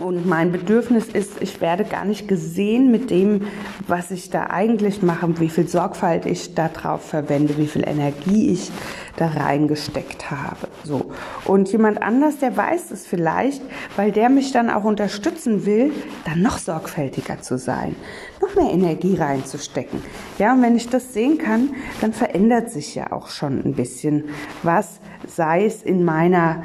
und 0.00 0.26
mein 0.26 0.50
Bedürfnis 0.50 1.06
ist, 1.08 1.40
ich 1.40 1.60
werde 1.60 1.84
gar 1.84 2.04
nicht 2.04 2.26
gesehen 2.26 2.90
mit 2.90 3.10
dem, 3.10 3.46
was 3.86 4.10
ich 4.10 4.30
da 4.30 4.46
eigentlich 4.48 5.02
mache, 5.02 5.38
wie 5.38 5.50
viel 5.50 5.68
Sorgfalt 5.68 6.26
ich 6.26 6.54
da 6.54 6.68
drauf 6.68 7.02
verwende, 7.02 7.58
wie 7.58 7.66
viel 7.66 7.86
Energie 7.86 8.50
ich 8.50 8.70
da 9.16 9.28
reingesteckt 9.28 10.30
habe. 10.30 10.68
So. 10.84 11.12
Und 11.44 11.70
jemand 11.70 12.02
anders, 12.02 12.38
der 12.38 12.56
weiß 12.56 12.90
es 12.90 13.06
vielleicht, 13.06 13.62
weil 13.96 14.10
der 14.10 14.30
mich 14.30 14.52
dann 14.52 14.70
auch 14.70 14.84
unterstützen 14.84 15.66
will, 15.66 15.92
dann 16.24 16.40
noch 16.40 16.58
sorgfältiger 16.58 17.42
zu 17.42 17.58
sein, 17.58 17.94
noch 18.40 18.54
mehr 18.54 18.72
Energie 18.72 19.16
reinzustecken. 19.16 20.02
Ja, 20.38 20.54
und 20.54 20.62
wenn 20.62 20.76
ich 20.76 20.88
das 20.88 21.12
sehen 21.12 21.36
kann, 21.36 21.74
dann 22.00 22.14
verändert 22.14 22.70
sich 22.70 22.94
ja 22.94 23.12
auch 23.12 23.28
schon 23.28 23.62
ein 23.64 23.74
bisschen 23.74 24.30
was, 24.62 25.00
sei 25.26 25.66
es 25.66 25.82
in 25.82 26.04
meiner 26.04 26.62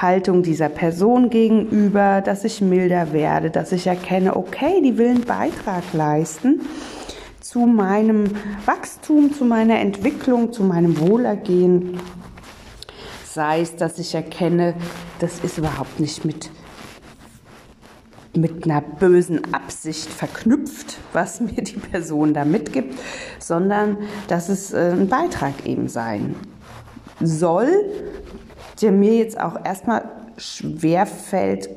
Haltung 0.00 0.42
dieser 0.42 0.68
Person 0.68 1.30
gegenüber, 1.30 2.20
dass 2.22 2.44
ich 2.44 2.60
milder 2.60 3.12
werde, 3.12 3.50
dass 3.50 3.72
ich 3.72 3.86
erkenne, 3.86 4.36
okay, 4.36 4.80
die 4.82 4.96
will 4.98 5.10
einen 5.10 5.24
Beitrag 5.24 5.82
leisten 5.92 6.60
zu 7.40 7.60
meinem 7.60 8.24
Wachstum, 8.64 9.32
zu 9.34 9.44
meiner 9.44 9.78
Entwicklung, 9.78 10.52
zu 10.52 10.64
meinem 10.64 10.98
Wohlergehen. 10.98 12.00
Sei 13.24 13.60
es, 13.60 13.76
dass 13.76 13.98
ich 13.98 14.14
erkenne, 14.14 14.74
das 15.18 15.40
ist 15.40 15.58
überhaupt 15.58 16.00
nicht 16.00 16.24
mit 16.24 16.50
mit 18.34 18.64
einer 18.64 18.80
bösen 18.80 19.52
Absicht 19.52 20.08
verknüpft, 20.08 20.98
was 21.12 21.40
mir 21.40 21.62
die 21.62 21.76
Person 21.76 22.32
da 22.32 22.46
mitgibt, 22.46 22.98
sondern 23.38 23.98
dass 24.28 24.48
es 24.48 24.72
äh, 24.72 24.92
ein 24.92 25.08
Beitrag 25.08 25.66
eben 25.66 25.88
sein 25.88 26.34
soll, 27.20 27.68
der 28.82 28.92
mir 28.92 29.14
jetzt 29.14 29.40
auch 29.40 29.64
erstmal 29.64 30.04
schwer 30.36 31.06
fällt, 31.06 31.70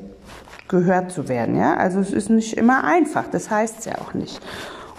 gehört 0.68 1.12
zu 1.12 1.28
werden. 1.28 1.56
Ja? 1.56 1.76
Also 1.76 2.00
es 2.00 2.12
ist 2.12 2.30
nicht 2.30 2.54
immer 2.54 2.84
einfach, 2.84 3.24
das 3.30 3.50
heißt 3.50 3.80
es 3.80 3.84
ja 3.86 3.98
auch 3.98 4.14
nicht. 4.14 4.40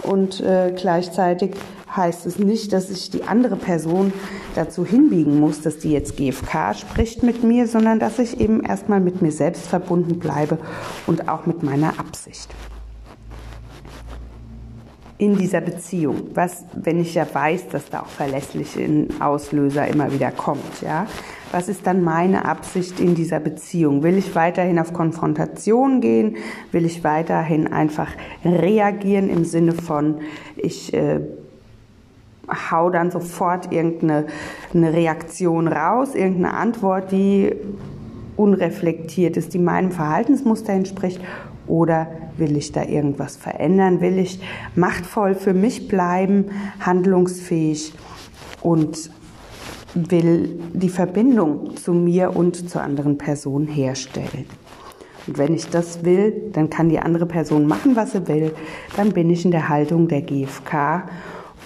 Und 0.04 0.42
äh, 0.42 0.74
gleichzeitig 0.76 1.56
heißt 1.96 2.26
es 2.26 2.38
nicht, 2.38 2.72
dass 2.74 2.90
ich 2.90 3.10
die 3.10 3.24
andere 3.24 3.56
Person 3.56 4.14
dazu 4.56 4.86
hinbiegen 4.86 5.40
muss, 5.40 5.62
dass 5.62 5.80
die 5.80 5.92
jetzt 5.92 6.16
GFK 6.18 6.76
spricht 6.76 7.24
mit 7.24 7.44
mir, 7.44 7.68
sondern 7.68 8.00
dass 8.00 8.20
ich 8.20 8.40
eben 8.40 8.62
erstmal 8.64 9.00
mit 9.00 9.22
mir 9.22 9.32
selbst 9.32 9.68
verbunden 9.68 10.20
bleibe 10.20 10.60
und 11.08 11.28
auch 11.28 11.46
mit 11.46 11.64
meiner 11.64 12.00
Absicht 12.00 12.50
in 15.18 15.36
dieser 15.36 15.62
Beziehung. 15.62 16.30
Was, 16.36 16.66
wenn 16.74 17.00
ich 17.00 17.16
ja 17.16 17.26
weiß, 17.32 17.70
dass 17.70 17.90
da 17.90 18.02
auch 18.02 18.08
verlässliche 18.08 19.08
Auslöser 19.20 19.88
immer 19.88 20.12
wieder 20.12 20.32
kommt, 20.32 20.82
ja? 20.82 21.08
Was 21.52 21.70
ist 21.70 21.88
dann 21.88 22.04
meine 22.04 22.46
Absicht 22.46 23.00
in 23.00 23.16
dieser 23.16 23.40
Beziehung? 23.40 24.04
Will 24.04 24.18
ich 24.18 24.36
weiterhin 24.36 24.80
auf 24.80 24.92
Konfrontation 24.92 26.02
gehen? 26.02 26.38
Will 26.72 26.86
ich 26.86 27.04
weiterhin 27.04 27.72
einfach 27.72 28.10
reagieren 28.44 29.30
im 29.30 29.46
Sinne 29.46 29.72
von, 29.72 30.16
ich 30.58 30.94
äh, 30.94 31.22
hau 32.70 32.90
dann 32.90 33.12
sofort 33.12 33.72
irgendeine 33.72 34.26
eine 34.74 34.94
Reaktion 34.94 35.68
raus, 35.68 36.16
irgendeine 36.16 36.54
Antwort, 36.54 37.12
die 37.12 37.56
unreflektiert 38.36 39.38
ist, 39.38 39.54
die 39.54 39.60
meinem 39.60 39.92
Verhaltensmuster 39.92 40.74
entspricht? 40.74 41.22
Oder 41.66 42.08
will 42.38 42.56
ich 42.56 42.72
da 42.72 42.84
irgendwas 42.84 43.36
verändern? 43.38 44.02
Will 44.02 44.20
ich 44.20 44.40
machtvoll 44.76 45.34
für 45.36 45.54
mich 45.54 45.88
bleiben, 45.88 46.46
handlungsfähig 46.80 47.94
und 48.62 49.12
will 49.94 50.60
die 50.74 50.90
Verbindung 50.90 51.76
zu 51.76 51.94
mir 51.94 52.36
und 52.36 52.70
zur 52.70 52.82
anderen 52.82 53.18
Person 53.18 53.68
herstellen? 53.68 54.46
Und 55.28 55.38
wenn 55.38 55.54
ich 55.54 55.70
das 55.70 56.06
will, 56.06 56.52
dann 56.54 56.70
kann 56.70 56.90
die 56.90 57.00
andere 57.00 57.26
Person 57.26 57.68
machen, 57.68 57.96
was 57.96 58.14
sie 58.14 58.28
will. 58.28 58.54
Dann 58.96 59.12
bin 59.12 59.30
ich 59.30 59.44
in 59.44 59.52
der 59.52 59.70
Haltung 59.70 60.08
der 60.08 60.22
GFK. 60.22 61.04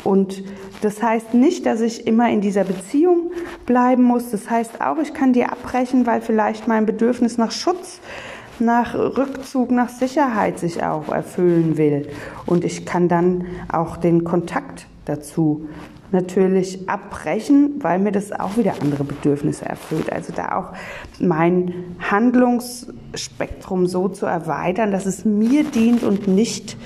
Und 0.04 0.44
das 0.82 1.04
heißt 1.04 1.36
nicht, 1.36 1.68
dass 1.68 1.80
ich 1.82 2.08
immer 2.08 2.30
in 2.32 2.42
dieser 2.42 2.64
Beziehung 2.64 3.32
bleiben 3.68 4.04
muss. 4.04 4.32
Das 4.32 4.50
heißt 4.50 4.82
auch, 4.82 4.98
ich 4.98 5.14
kann 5.14 5.34
die 5.34 5.46
abbrechen, 5.46 6.08
weil 6.08 6.22
vielleicht 6.22 6.68
mein 6.68 6.88
Bedürfnis 6.88 7.38
nach 7.38 7.52
Schutz 7.52 8.00
nach 8.62 8.94
Rückzug, 8.94 9.72
nach 9.72 9.90
Sicherheit 9.90 10.60
sich 10.60 10.84
auch 10.84 11.10
erfüllen 11.10 11.78
will. 11.78 12.08
Und 12.46 12.64
ich 12.64 12.86
kann 12.86 13.10
dann 13.10 13.46
auch 13.72 13.98
den 13.98 14.24
Kontakt 14.24 14.88
dazu 15.06 15.68
natürlich 16.14 16.90
abbrechen, 16.90 17.76
weil 17.80 18.00
mir 18.00 18.12
das 18.12 18.32
auch 18.32 18.58
wieder 18.58 18.74
andere 18.82 19.04
Bedürfnisse 19.04 19.66
erfüllt. 19.66 20.12
Also 20.12 20.34
da 20.34 20.56
auch 20.58 20.74
mein 21.20 21.74
Handlungsspektrum 22.00 23.88
so 23.88 24.10
zu 24.10 24.26
erweitern, 24.26 24.92
dass 24.92 25.06
es 25.06 25.26
mir 25.26 25.64
dient 25.64 26.04
und 26.04 26.28
nicht 26.28 26.78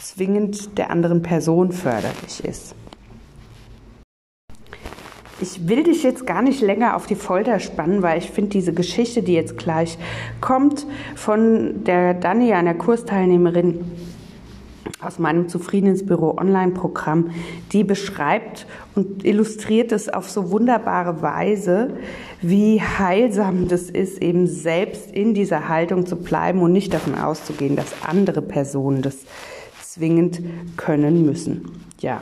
zwingend 0.00 0.78
der 0.78 0.90
anderen 0.90 1.22
Person 1.22 1.72
förderlich 1.72 2.44
ist. 2.44 2.74
Ich 5.38 5.68
will 5.68 5.82
dich 5.82 6.02
jetzt 6.02 6.26
gar 6.26 6.40
nicht 6.40 6.62
länger 6.62 6.96
auf 6.96 7.06
die 7.06 7.14
Folter 7.14 7.60
spannen, 7.60 8.02
weil 8.02 8.18
ich 8.18 8.30
finde 8.30 8.50
diese 8.50 8.72
Geschichte, 8.72 9.22
die 9.22 9.34
jetzt 9.34 9.58
gleich 9.58 9.98
kommt, 10.40 10.86
von 11.14 11.84
der 11.84 12.14
Dani, 12.14 12.54
einer 12.54 12.72
Kursteilnehmerin 12.72 13.84
aus 15.06 15.18
meinem 15.18 15.48
Zufriedensbüro 15.48 16.36
Online-Programm, 16.38 17.30
die 17.72 17.84
beschreibt 17.84 18.66
und 18.94 19.24
illustriert 19.24 19.92
es 19.92 20.08
auf 20.08 20.28
so 20.28 20.50
wunderbare 20.50 21.22
Weise, 21.22 21.96
wie 22.42 22.80
heilsam 22.80 23.68
das 23.68 23.82
ist, 23.90 24.22
eben 24.22 24.46
selbst 24.46 25.10
in 25.12 25.34
dieser 25.34 25.68
Haltung 25.68 26.06
zu 26.06 26.16
bleiben 26.16 26.60
und 26.60 26.72
nicht 26.72 26.92
davon 26.92 27.14
auszugehen, 27.14 27.76
dass 27.76 28.02
andere 28.02 28.42
Personen 28.42 29.02
das 29.02 29.18
zwingend 29.82 30.40
können 30.76 31.24
müssen. 31.24 31.70
Ja. 32.00 32.20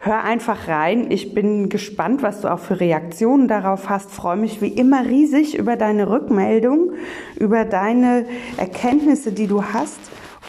Hör 0.00 0.22
einfach 0.22 0.68
rein. 0.68 1.10
Ich 1.10 1.32
bin 1.32 1.70
gespannt, 1.70 2.22
was 2.22 2.42
du 2.42 2.52
auch 2.52 2.58
für 2.58 2.78
Reaktionen 2.78 3.48
darauf 3.48 3.88
hast. 3.88 4.10
Freue 4.10 4.36
mich 4.36 4.60
wie 4.60 4.68
immer 4.68 5.06
riesig 5.06 5.56
über 5.56 5.76
deine 5.76 6.10
Rückmeldung, 6.10 6.92
über 7.36 7.64
deine 7.64 8.26
Erkenntnisse, 8.58 9.32
die 9.32 9.46
du 9.46 9.64
hast 9.64 9.98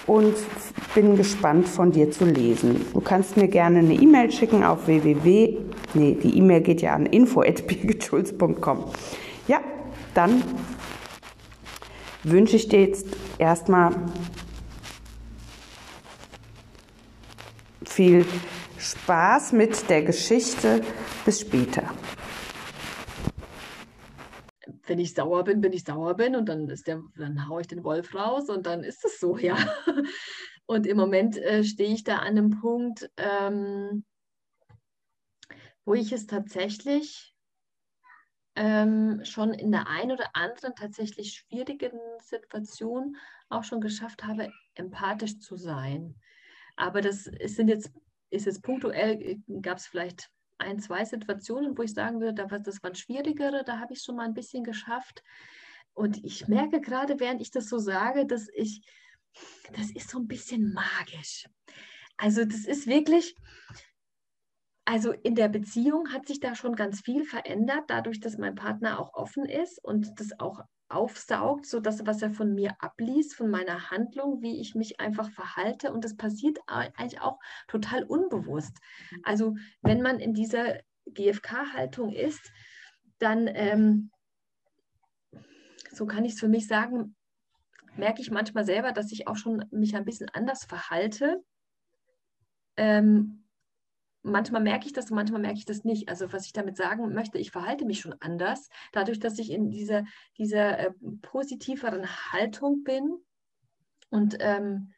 und 0.08 0.36
bin 0.94 1.16
gespannt 1.16 1.68
von 1.68 1.92
dir 1.92 2.12
zu 2.12 2.26
lesen. 2.26 2.86
Du 2.94 3.02
kannst 3.02 3.38
mir 3.38 3.48
gerne 3.48 3.80
eine 3.80 3.94
E-Mail 3.94 4.32
schicken 4.32 4.64
auf 4.64 4.88
www. 4.88 5.58
Nee, 5.94 6.18
die 6.22 6.38
E-Mail 6.38 6.62
geht 6.62 6.82
ja 6.82 6.94
an 6.94 7.06
info@birgitschulz.com. 7.06 8.86
Ja, 9.48 9.62
dann 10.14 10.44
wünsche 12.24 12.56
ich 12.56 12.68
dir 12.68 12.82
jetzt 12.82 13.08
erstmal 13.38 13.96
viel 17.86 18.26
Spaß 18.78 19.54
mit 19.54 19.90
der 19.90 20.04
Geschichte. 20.04 20.82
Bis 21.24 21.42
später. 21.42 21.84
Wenn 24.88 25.00
ich 25.00 25.14
sauer 25.14 25.44
bin, 25.44 25.62
bin 25.62 25.74
ich 25.74 25.84
sauer 25.84 26.16
bin 26.16 26.36
und 26.36 26.48
dann 26.48 26.70
ist 26.70 26.88
der, 26.88 27.02
dann 27.18 27.48
haue 27.48 27.62
ich 27.62 27.68
den 27.68 27.84
Wolf 27.84 28.14
raus 28.14 28.50
und 28.50 28.66
dann 28.66 28.84
ist 28.84 29.04
es 29.06 29.20
so, 29.20 29.38
ja. 29.38 29.58
Und 30.68 30.88
im 30.88 30.98
Moment 30.98 31.38
äh, 31.38 31.64
stehe 31.64 31.94
ich 31.94 32.04
da 32.04 32.18
an 32.18 32.38
einem 32.38 32.50
Punkt, 32.60 33.10
ähm, 33.18 34.04
wo 35.86 35.94
ich 35.94 36.12
es 36.12 36.26
tatsächlich 36.26 37.36
ähm, 38.56 39.24
schon 39.24 39.54
in 39.54 39.72
der 39.72 39.88
einen 39.88 40.12
oder 40.12 40.30
anderen 40.34 40.74
tatsächlich 40.76 41.34
schwierigen 41.34 42.00
Situation 42.22 43.16
auch 43.50 43.64
schon 43.64 43.82
geschafft 43.82 44.24
habe, 44.24 44.52
empathisch 44.74 45.40
zu 45.40 45.56
sein. 45.56 46.16
Aber 46.78 47.02
das 47.02 47.24
sind 47.24 47.68
jetzt, 47.68 47.92
ist 48.32 48.46
jetzt 48.46 48.64
punktuell, 48.64 49.22
äh, 49.22 49.38
gab 49.62 49.78
es 49.78 49.86
vielleicht 49.86 50.32
ein, 50.58 50.80
zwei 50.80 51.06
Situationen, 51.06 51.78
wo 51.78 51.82
ich 51.84 51.94
sagen 51.94 52.22
würde, 52.22 52.46
das 52.62 52.82
waren 52.84 52.96
schwierigere, 52.96 53.64
da 53.66 53.80
habe 53.80 53.94
ich 53.94 54.02
schon 54.02 54.16
mal 54.16 54.26
ein 54.26 54.34
bisschen 54.34 54.64
geschafft. 54.64 55.24
Und 55.94 56.24
ich 56.24 56.48
merke 56.48 56.82
gerade, 56.82 57.20
während 57.20 57.42
ich 57.42 57.52
das 57.52 57.68
so 57.68 57.78
sage, 57.78 58.26
dass 58.26 58.48
ich, 58.54 58.82
das 59.74 59.92
ist 59.92 60.10
so 60.10 60.20
ein 60.20 60.28
bisschen 60.28 60.74
magisch. 60.74 61.48
Also 62.18 62.46
das 62.46 62.66
ist 62.66 62.88
wirklich, 62.88 63.36
also 64.86 65.12
in 65.12 65.36
der 65.36 65.50
Beziehung 65.50 66.12
hat 66.14 66.28
sich 66.28 66.40
da 66.40 66.56
schon 66.56 66.76
ganz 66.76 67.02
viel 67.02 67.24
verändert, 67.26 67.86
dadurch, 67.88 68.20
dass 68.20 68.38
mein 68.38 68.56
Partner 68.56 69.00
auch 69.00 69.14
offen 69.14 69.46
ist 69.46 69.84
und 69.84 70.20
das 70.20 70.40
auch 70.40 70.62
aufsaugt, 70.90 71.66
so 71.66 71.80
dass 71.80 72.06
was 72.06 72.22
er 72.22 72.32
von 72.32 72.54
mir 72.54 72.76
abliest, 72.80 73.36
von 73.36 73.50
meiner 73.50 73.90
Handlung, 73.90 74.42
wie 74.42 74.60
ich 74.62 74.76
mich 74.76 75.00
einfach 75.00 75.30
verhalte. 75.32 75.92
Und 75.92 76.04
das 76.04 76.16
passiert 76.16 76.60
eigentlich 76.68 77.22
auch 77.22 77.40
total 77.68 78.04
unbewusst. 78.04 78.78
Also 79.24 79.56
wenn 79.82 80.02
man 80.02 80.20
in 80.20 80.34
dieser 80.34 80.80
GFK-Haltung 81.08 82.12
ist, 82.14 82.52
dann, 83.20 83.48
ähm, 83.48 84.12
so 85.92 86.06
kann 86.06 86.26
ich 86.26 86.34
es 86.34 86.40
für 86.40 86.50
mich 86.50 86.68
sagen, 86.68 87.16
merke 87.96 88.22
ich 88.22 88.32
manchmal 88.32 88.66
selber, 88.66 88.92
dass 88.92 89.12
ich 89.12 89.28
auch 89.28 89.38
schon 89.38 89.66
mich 89.72 89.96
ein 89.96 90.06
bisschen 90.06 90.30
anders 90.30 90.66
verhalte. 90.66 91.44
Ähm, 92.78 93.45
manchmal 94.26 94.62
merke 94.62 94.88
ich 94.88 94.94
das 94.94 95.10
und 95.12 95.16
manchmal 95.16 95.42
merke 95.42 95.58
ich 95.58 95.66
das 95.66 95.84
nicht. 95.84 96.10
Also 96.10 96.34
was 96.34 96.46
ich 96.46 96.54
damit 96.54 96.78
sagen 96.78 97.14
möchte, 97.14 97.38
ich 97.38 97.52
verhalte 97.52 97.86
mich 97.86 98.00
schon 98.00 98.16
anders, 98.20 98.70
dadurch, 98.92 99.20
dass 99.20 99.40
ich 99.40 99.52
in 99.52 99.70
dieser, 99.70 100.04
dieser 100.38 100.80
äh, 100.80 100.92
positiveren 101.22 102.06
Haltung 102.32 102.84
bin 102.84 103.18
und 104.10 104.38
ähm, 104.40 104.94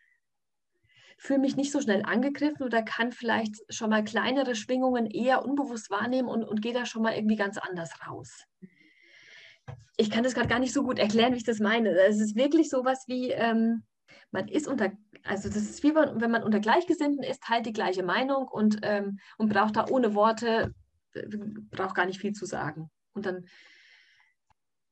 fühle 1.17 1.39
mich 1.39 1.55
nicht 1.55 1.71
so 1.71 1.81
schnell 1.81 2.03
angegriffen 2.03 2.63
oder 2.63 2.83
kann 2.83 3.11
vielleicht 3.11 3.55
schon 3.69 3.89
mal 3.89 4.03
kleinere 4.03 4.55
Schwingungen 4.55 5.07
eher 5.07 5.43
unbewusst 5.43 5.89
wahrnehmen 5.89 6.29
und, 6.29 6.43
und 6.43 6.61
gehe 6.61 6.73
da 6.73 6.85
schon 6.85 7.01
mal 7.01 7.15
irgendwie 7.15 7.35
ganz 7.35 7.57
anders 7.57 7.91
raus. 8.07 8.45
Ich 9.97 10.11
kann 10.11 10.23
das 10.23 10.35
gerade 10.35 10.47
gar 10.47 10.59
nicht 10.59 10.73
so 10.73 10.83
gut 10.83 10.99
erklären, 10.99 11.33
wie 11.33 11.37
ich 11.37 11.43
das 11.43 11.59
meine. 11.59 11.89
Es 11.89 12.19
ist 12.19 12.35
wirklich 12.35 12.69
sowas 12.69 13.05
wie, 13.07 13.31
ähm, 13.31 13.83
man 14.31 14.47
ist 14.47 14.67
unter, 14.67 14.91
also 15.23 15.49
das 15.49 15.57
ist 15.57 15.83
wie 15.83 15.95
wenn 15.95 16.31
man 16.31 16.43
unter 16.43 16.59
Gleichgesinnten 16.59 17.23
ist, 17.23 17.43
teilt 17.43 17.65
die 17.65 17.73
gleiche 17.73 18.03
Meinung 18.03 18.47
und, 18.47 18.79
ähm, 18.83 19.19
und 19.37 19.49
braucht 19.51 19.75
da 19.75 19.85
ohne 19.89 20.15
Worte, 20.15 20.73
äh, 21.13 21.27
braucht 21.71 21.95
gar 21.95 22.05
nicht 22.05 22.19
viel 22.19 22.33
zu 22.33 22.45
sagen. 22.45 22.89
Und 23.13 23.25
dann, 23.25 23.45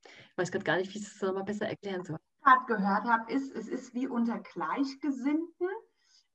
ich 0.03 0.37
weiß 0.37 0.51
gerade 0.51 0.65
gar 0.65 0.77
nicht, 0.77 0.93
wie 0.93 0.99
ich 0.99 1.05
es 1.05 1.21
nochmal 1.21 1.43
besser 1.43 1.67
erklären 1.67 2.03
soll. 2.03 2.15
Was 2.15 2.21
ich 2.21 2.43
gerade 2.43 2.65
gehört 2.65 3.03
habe, 3.05 3.31
ist, 3.31 3.55
es 3.55 3.67
ist 3.67 3.93
wie 3.93 4.07
unter 4.07 4.39
Gleichgesinnten 4.39 5.67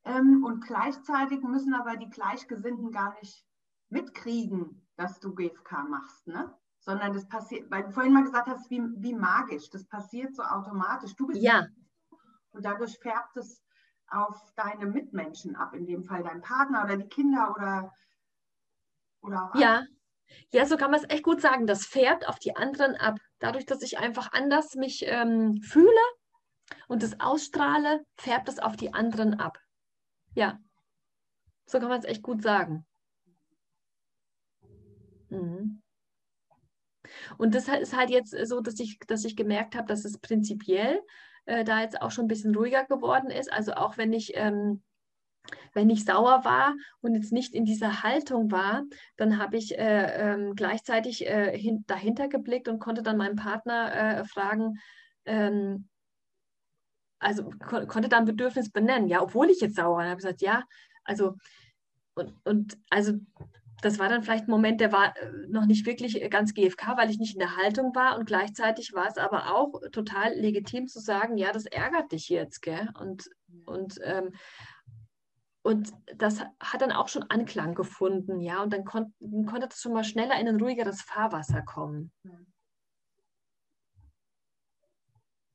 ähm, 0.05 0.45
und 0.45 0.67
gleichzeitig 0.67 1.43
müssen 1.43 1.75
aber 1.75 1.97
die 1.97 2.11
Gleichgesinnten 2.11 2.91
gar 2.91 3.15
nicht 3.21 3.45
mitkriegen, 3.89 4.87
dass 4.97 5.21
du 5.21 5.35
GFK 5.35 5.89
machst, 5.89 6.27
ne? 6.27 6.55
Sondern 6.79 7.13
das 7.13 7.29
passiert, 7.29 7.71
weil 7.71 7.83
du 7.85 7.91
vorhin 7.91 8.15
mal 8.15 8.23
gesagt 8.23 8.49
hast, 8.49 8.71
wie, 8.71 8.81
wie 8.97 9.15
magisch, 9.15 9.69
das 9.69 9.85
passiert 9.85 10.35
so 10.35 10.43
automatisch. 10.43 11.15
Du 11.15 11.27
bist 11.27 11.43
ja. 11.43 11.67
Und 12.53 12.65
dadurch 12.65 12.99
färbt 12.99 13.37
es 13.37 13.63
auf 14.09 14.53
deine 14.57 14.87
Mitmenschen 14.87 15.57
ab, 15.57 15.75
in 15.75 15.87
dem 15.87 16.05
Fall 16.05 16.23
dein 16.23 16.41
Partner 16.41 16.85
oder 16.85 16.97
die 16.97 17.09
Kinder 17.09 17.55
oder. 17.55 17.93
oder 19.23 19.53
ja. 19.55 19.85
Ja, 20.53 20.65
so 20.65 20.77
kann 20.77 20.93
man 20.93 21.01
es 21.01 21.11
echt 21.11 21.25
gut 21.25 21.41
sagen. 21.41 21.67
Das 21.67 21.87
färbt 21.87 22.29
auf 22.29 22.39
die 22.39 22.55
anderen 22.57 22.95
ab. 22.97 23.19
Dadurch, 23.41 23.67
dass 23.67 23.83
ich 23.83 23.99
einfach 23.99 24.33
anders 24.33 24.75
mich 24.77 25.05
ähm, 25.07 25.61
fühle 25.61 25.91
und 26.87 27.03
es 27.03 27.19
ausstrahle, 27.19 28.05
färbt 28.17 28.49
es 28.49 28.61
auf 28.61 28.77
die 28.77 28.95
anderen 28.95 29.41
ab. 29.41 29.59
Ja, 30.35 30.59
so 31.67 31.79
kann 31.79 31.89
man 31.89 32.01
es 32.01 32.05
echt 32.05 32.23
gut 32.23 32.43
sagen. 32.43 32.87
Mhm. 35.31 35.83
Und 37.39 37.55
das 37.55 37.69
ist 37.69 37.97
halt 37.97 38.11
jetzt 38.11 38.37
so, 38.45 38.61
dass 38.61 38.79
ich, 38.79 38.99
dass 39.07 39.25
ich 39.25 39.37
gemerkt 39.37 39.75
habe, 39.75 39.87
dass 39.87 40.05
es 40.05 40.19
prinzipiell 40.19 41.01
äh, 41.51 41.65
da 41.65 41.81
jetzt 41.81 42.01
auch 42.01 42.11
schon 42.11 42.27
ein 42.27 42.29
bisschen 42.29 42.55
ruhiger 42.55 42.85
geworden 42.85 43.31
ist. 43.31 43.53
Also 43.53 43.73
auch 43.73 43.99
wenn 43.99 44.13
ich, 44.13 44.33
ähm, 44.37 44.83
wenn 45.75 45.91
ich 45.91 46.05
sauer 46.05 46.45
war 46.45 46.75
und 47.01 47.15
jetzt 47.15 47.33
nicht 47.33 47.55
in 47.55 47.65
dieser 47.65 48.03
Haltung 48.03 48.51
war, 48.53 48.85
dann 49.17 49.39
habe 49.39 49.57
ich 49.57 49.77
äh, 49.77 50.33
ähm, 50.33 50.55
gleichzeitig 50.55 51.27
äh, 51.27 51.57
hin, 51.59 51.85
dahinter 51.87 52.29
geblickt 52.29 52.69
und 52.69 52.79
konnte 52.79 53.03
dann 53.03 53.17
meinen 53.17 53.37
Partner 53.37 53.95
äh, 53.95 54.25
fragen, 54.25 54.79
ähm, 55.25 55.89
also 57.19 57.51
kon 57.51 57.87
konnte 57.87 58.09
da 58.09 58.19
ein 58.19 58.25
Bedürfnis 58.25 58.71
benennen, 58.71 59.09
ja, 59.09 59.21
obwohl 59.21 59.51
ich 59.51 59.61
jetzt 59.61 59.77
sauer 59.77 59.97
war. 59.97 60.05
Und 60.05 60.11
habe 60.11 60.17
gesagt, 60.17 60.41
ja, 60.41 60.63
also 61.05 61.35
und, 62.15 62.35
und 62.45 62.79
also 62.91 63.15
das 63.83 63.99
war 63.99 64.09
dann 64.09 64.23
vielleicht 64.23 64.47
ein 64.47 64.51
Moment, 64.51 64.81
der 64.81 64.93
war 64.93 65.17
äh, 65.17 65.31
noch 65.49 65.67
nicht 65.67 65.87
wirklich 65.87 66.21
äh, 66.21 66.29
ganz 66.29 66.55
GFK, 66.55 66.97
weil 66.97 67.11
ich 67.11 67.19
nicht 67.19 67.35
in 67.35 67.39
der 67.39 67.57
Haltung 67.57 67.95
war. 67.95 68.19
Und 68.19 68.27
gleichzeitig 68.27 68.93
war 68.93 69.07
es 69.07 69.17
aber 69.17 69.55
auch 69.55 69.81
total 69.93 70.35
legitim 70.35 70.87
zu 70.87 71.01
sagen, 71.01 71.37
ja, 71.37 71.53
das 71.53 71.67
ärgert 71.67 72.13
dich 72.13 72.29
jetzt, 72.29 72.61
gell? 72.63 72.91
Und, 72.99 73.31
und, 73.67 73.99
ähm, 74.03 74.35
und 75.63 75.93
das 76.17 76.41
hat 76.61 76.81
dann 76.81 76.93
auch 76.93 77.09
schon 77.09 77.25
Anklang 77.25 77.75
gefunden, 77.75 78.41
ja. 78.41 78.63
Und 78.63 78.73
dann 78.73 78.85
kon 78.85 79.15
konnte 79.47 79.69
das 79.69 79.81
schon 79.81 79.93
mal 79.93 80.05
schneller 80.05 80.39
in 80.39 80.49
ein 80.49 80.61
ruhigeres 80.61 81.03
Fahrwasser 81.03 81.63
kommen. 81.63 82.13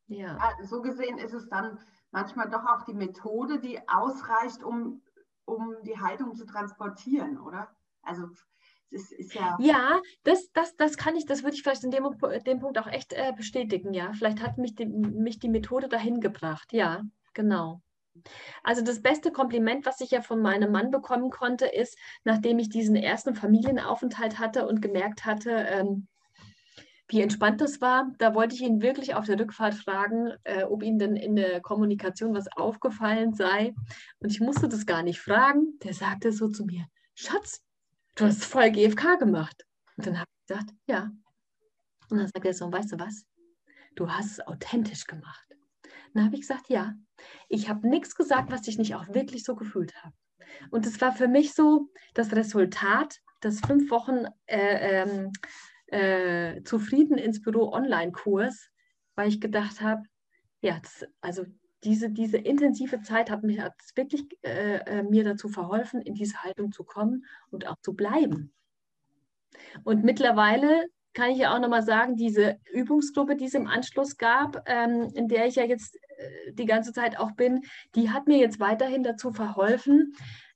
Ja. 0.07 0.38
ja. 0.38 0.51
So 0.63 0.81
gesehen 0.81 1.17
ist 1.17 1.33
es 1.33 1.47
dann 1.49 1.79
manchmal 2.11 2.49
doch 2.49 2.65
auch 2.65 2.83
die 2.83 2.93
Methode, 2.93 3.59
die 3.59 3.79
ausreicht, 3.88 4.63
um, 4.63 5.01
um 5.45 5.75
die 5.83 5.99
Haltung 5.99 6.35
zu 6.35 6.45
transportieren, 6.45 7.39
oder? 7.39 7.75
Also 8.05 8.27
es 8.91 9.11
ist 9.11 9.33
ja. 9.33 9.57
Ja, 9.59 10.01
das, 10.23 10.51
das, 10.53 10.75
das 10.77 10.97
kann 10.97 11.15
ich, 11.15 11.25
das 11.25 11.43
würde 11.43 11.55
ich 11.55 11.63
vielleicht 11.63 11.83
in 11.83 11.91
dem, 11.91 12.07
dem 12.45 12.59
Punkt 12.59 12.77
auch 12.79 12.87
echt 12.87 13.13
äh, 13.13 13.33
bestätigen, 13.35 13.93
ja. 13.93 14.13
Vielleicht 14.13 14.41
hat 14.41 14.57
mich 14.57 14.75
die, 14.75 14.85
mich 14.85 15.39
die 15.39 15.49
Methode 15.49 15.89
dahin 15.89 16.21
gebracht, 16.21 16.71
ja, 16.71 17.01
genau. 17.33 17.81
Also 18.63 18.81
das 18.81 19.01
beste 19.01 19.31
Kompliment, 19.31 19.85
was 19.85 19.99
ich 19.99 20.11
ja 20.11 20.21
von 20.21 20.41
meinem 20.41 20.71
Mann 20.71 20.89
bekommen 20.89 21.29
konnte, 21.29 21.65
ist, 21.65 21.97
nachdem 22.23 22.59
ich 22.59 22.69
diesen 22.69 22.95
ersten 22.95 23.35
Familienaufenthalt 23.35 24.39
hatte 24.39 24.67
und 24.67 24.81
gemerkt 24.81 25.25
hatte, 25.25 25.51
ähm, 25.51 26.07
wie 27.07 27.21
entspannt 27.21 27.61
das 27.61 27.81
war, 27.81 28.11
da 28.17 28.33
wollte 28.33 28.55
ich 28.55 28.61
ihn 28.61 28.81
wirklich 28.81 29.13
auf 29.13 29.25
der 29.25 29.39
Rückfahrt 29.39 29.75
fragen, 29.75 30.31
äh, 30.43 30.63
ob 30.63 30.81
ihm 30.81 30.97
denn 30.97 31.15
in 31.15 31.35
der 31.35 31.61
Kommunikation 31.61 32.33
was 32.33 32.47
aufgefallen 32.55 33.33
sei. 33.33 33.75
Und 34.19 34.31
ich 34.31 34.39
musste 34.39 34.67
das 34.67 34.85
gar 34.85 35.03
nicht 35.03 35.19
fragen. 35.19 35.77
Der 35.83 35.93
sagte 35.93 36.31
so 36.31 36.47
zu 36.47 36.65
mir, 36.65 36.85
Schatz, 37.13 37.61
du 38.15 38.25
hast 38.25 38.45
voll 38.45 38.71
GFK 38.71 39.17
gemacht. 39.19 39.65
Und 39.97 40.08
dann 40.08 40.19
habe 40.19 40.30
ich 40.30 40.47
gesagt, 40.47 40.71
ja. 40.88 41.12
Und 42.10 42.17
dann 42.17 42.28
sagt 42.28 42.45
er 42.45 42.54
so, 42.54 42.71
weißt 42.71 42.93
du 42.93 42.99
was? 42.99 43.25
Du 43.95 44.10
hast 44.10 44.32
es 44.32 44.47
authentisch 44.47 45.06
gemacht. 45.06 45.47
Dann 46.13 46.25
habe 46.25 46.36
ich 46.36 46.41
gesagt, 46.41 46.69
ja. 46.69 46.93
Ich 47.49 47.69
habe 47.69 47.88
nichts 47.88 48.15
gesagt, 48.15 48.51
was 48.51 48.67
ich 48.67 48.78
nicht 48.78 48.95
auch 48.95 49.08
wirklich 49.13 49.43
so 49.43 49.56
gefühlt 49.56 49.95
habe. 50.04 50.13
Und 50.71 50.86
es 50.86 50.99
war 51.01 51.13
für 51.13 51.28
mich 51.28 51.54
so 51.54 51.89
das 52.13 52.34
Resultat 52.34 53.19
des 53.43 53.60
fünf 53.60 53.89
Wochen 53.89 54.25
äh, 54.45 55.04
ähm, 55.04 55.32
äh, 55.88 56.63
zufrieden 56.63 57.17
ins 57.17 57.41
Büro 57.41 57.71
Online-Kurs, 57.71 58.69
weil 59.15 59.30
ich 59.30 59.41
gedacht 59.41 59.82
habe, 59.82 60.04
ja, 60.62 60.80
das, 60.80 61.06
also 61.21 61.45
diese, 61.85 62.09
diese 62.09 62.37
intensive 62.37 63.01
Zeit 63.01 63.29
hat 63.29 63.43
mir 63.43 63.63
hat 63.63 63.73
wirklich 63.95 64.25
äh, 64.43 64.77
äh, 64.77 65.03
mir 65.03 65.23
dazu 65.23 65.47
verholfen, 65.47 66.01
in 66.01 66.15
diese 66.15 66.43
Haltung 66.43 66.71
zu 66.71 66.83
kommen 66.83 67.25
und 67.51 67.67
auch 67.67 67.77
zu 67.81 67.93
bleiben. 67.93 68.51
Und 69.83 70.03
mittlerweile 70.03 70.85
kann 71.13 71.29
ich 71.29 71.37
ja 71.37 71.55
auch 71.55 71.59
nochmal 71.59 71.83
sagen, 71.83 72.17
diese 72.17 72.57
Übungsgruppe, 72.73 73.35
die 73.35 73.45
es 73.45 73.53
im 73.53 73.67
Anschluss 73.67 74.17
gab, 74.17 74.67
ähm, 74.67 75.11
in 75.13 75.27
der 75.27 75.45
ich 75.45 75.55
ja 75.55 75.63
jetzt 75.63 75.95
äh, 75.95 76.51
die 76.53 76.65
ganze 76.65 76.91
Zeit 76.91 77.17
auch 77.17 77.31
bin, 77.31 77.61
die 77.95 78.09
hat 78.09 78.27
mir 78.27 78.37
jetzt 78.37 78.59
weiterhin 78.59 79.03
dazu 79.03 79.31
verholfen, 79.31 80.13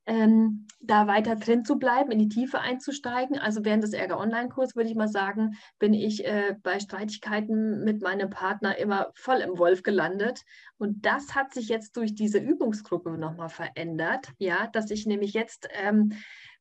ähm, 0.09 0.65
da 0.81 1.05
weiter 1.05 1.35
drin 1.35 1.63
zu 1.63 1.77
bleiben, 1.77 2.09
in 2.09 2.17
die 2.17 2.29
Tiefe 2.29 2.59
einzusteigen. 2.59 3.37
Also 3.37 3.63
während 3.63 3.83
des 3.83 3.93
Ärger 3.93 4.19
Online-Kurs 4.19 4.75
würde 4.75 4.89
ich 4.89 4.95
mal 4.95 5.07
sagen, 5.07 5.55
bin 5.77 5.93
ich 5.93 6.25
äh, 6.25 6.55
bei 6.63 6.79
Streitigkeiten 6.79 7.83
mit 7.83 8.01
meinem 8.01 8.31
Partner 8.31 8.75
immer 8.77 9.11
voll 9.13 9.37
im 9.37 9.59
Wolf 9.59 9.83
gelandet. 9.83 10.41
Und 10.79 11.05
das 11.05 11.35
hat 11.35 11.53
sich 11.53 11.69
jetzt 11.69 11.95
durch 11.95 12.15
diese 12.15 12.39
Übungsgruppe 12.39 13.11
nochmal 13.11 13.49
verändert, 13.49 14.29
ja, 14.39 14.67
dass 14.73 14.89
ich 14.89 15.05
nämlich 15.05 15.33
jetzt 15.33 15.69
ähm, 15.73 16.13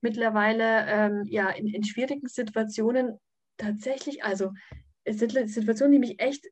mittlerweile 0.03 0.85
ähm, 0.87 1.23
ja 1.25 1.49
in, 1.49 1.67
in 1.67 1.85
schwierigen 1.85 2.29
Situationen 2.29 3.19
tatsächlich, 3.57 4.25
also 4.25 4.53
es 5.05 5.21
sind 5.21 5.33
Situationen, 5.49 5.93
die 5.93 6.01
mich 6.01 6.21
echt 6.21 6.45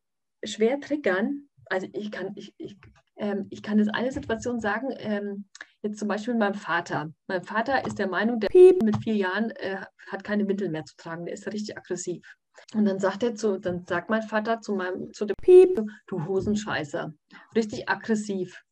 schwer 0.43 0.81
triggern. 0.81 1.49
Also 1.67 1.89
ich 1.93 2.11
kann, 2.11 2.33
ich, 2.37 2.55
ich, 2.57 2.79
ähm, 3.17 3.49
ich 3.51 3.63
kann 3.63 3.79
jetzt 3.79 3.95
eine 3.95 4.13
Situation 4.13 4.61
sagen, 4.61 4.95
ähm, 4.99 5.45
Jetzt 5.87 6.01
zum 6.01 6.09
Beispiel 6.09 6.35
meinem 6.35 6.55
Vater. 6.55 7.13
Mein 7.29 7.45
Vater 7.45 7.87
ist 7.87 8.01
der 8.01 8.09
Meinung, 8.09 8.41
der 8.41 8.49
Piep. 8.49 8.83
mit 8.83 8.97
vier 9.05 9.15
Jahren 9.15 9.51
äh, 9.51 9.85
hat 10.11 10.25
keine 10.25 10.49
Windel 10.49 10.69
mehr 10.69 10.85
zu 10.85 10.97
tragen. 10.97 11.27
Der 11.27 11.35
ist 11.35 11.47
richtig 11.47 11.79
aggressiv. 11.79 12.27
Und 12.75 12.87
dann 12.87 12.99
sagt 12.99 13.23
er 13.23 13.37
zu, 13.37 13.61
dann 13.61 13.87
sagt 13.87 14.11
mein 14.11 14.23
Vater 14.23 14.61
zu 14.61 14.75
meinem, 14.75 15.13
zu 15.13 15.27
dem 15.27 15.37
Piep, 15.41 15.81
du 16.09 16.27
Hosenscheißer. 16.27 17.13
Richtig 17.55 17.89
aggressiv. 17.89 18.65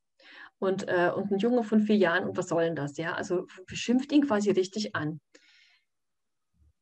Und, 0.58 0.88
äh, 0.88 1.12
und 1.14 1.30
ein 1.30 1.38
Junge 1.38 1.62
von 1.62 1.82
vier 1.82 1.96
Jahren, 1.96 2.24
und 2.24 2.36
was 2.36 2.48
soll 2.48 2.64
denn 2.64 2.74
das? 2.74 2.96
Ja, 2.96 3.14
also 3.14 3.46
beschimpft 3.68 4.10
ihn 4.10 4.26
quasi 4.26 4.50
richtig 4.50 4.96
an. 4.96 5.20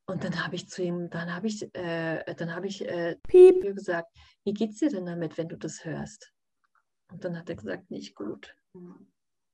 Und 0.06 0.24
dann 0.24 0.42
habe 0.42 0.56
ich 0.56 0.66
zu 0.66 0.82
ihm, 0.82 1.10
dann 1.10 1.34
habe 1.34 1.46
ich, 1.46 1.62
äh, 1.74 2.34
dann 2.36 2.54
habe 2.54 2.68
ich 2.68 2.88
äh, 2.88 3.16
Piep 3.28 3.60
gesagt, 3.60 4.08
wie 4.44 4.54
geht's 4.54 4.78
dir 4.78 4.88
denn 4.88 5.04
damit, 5.04 5.36
wenn 5.36 5.48
du 5.48 5.58
das 5.58 5.84
hörst? 5.84 6.32
Und 7.10 7.22
dann 7.22 7.36
hat 7.36 7.50
er 7.50 7.56
gesagt, 7.56 7.90
nicht 7.90 8.14
gut. 8.14 8.56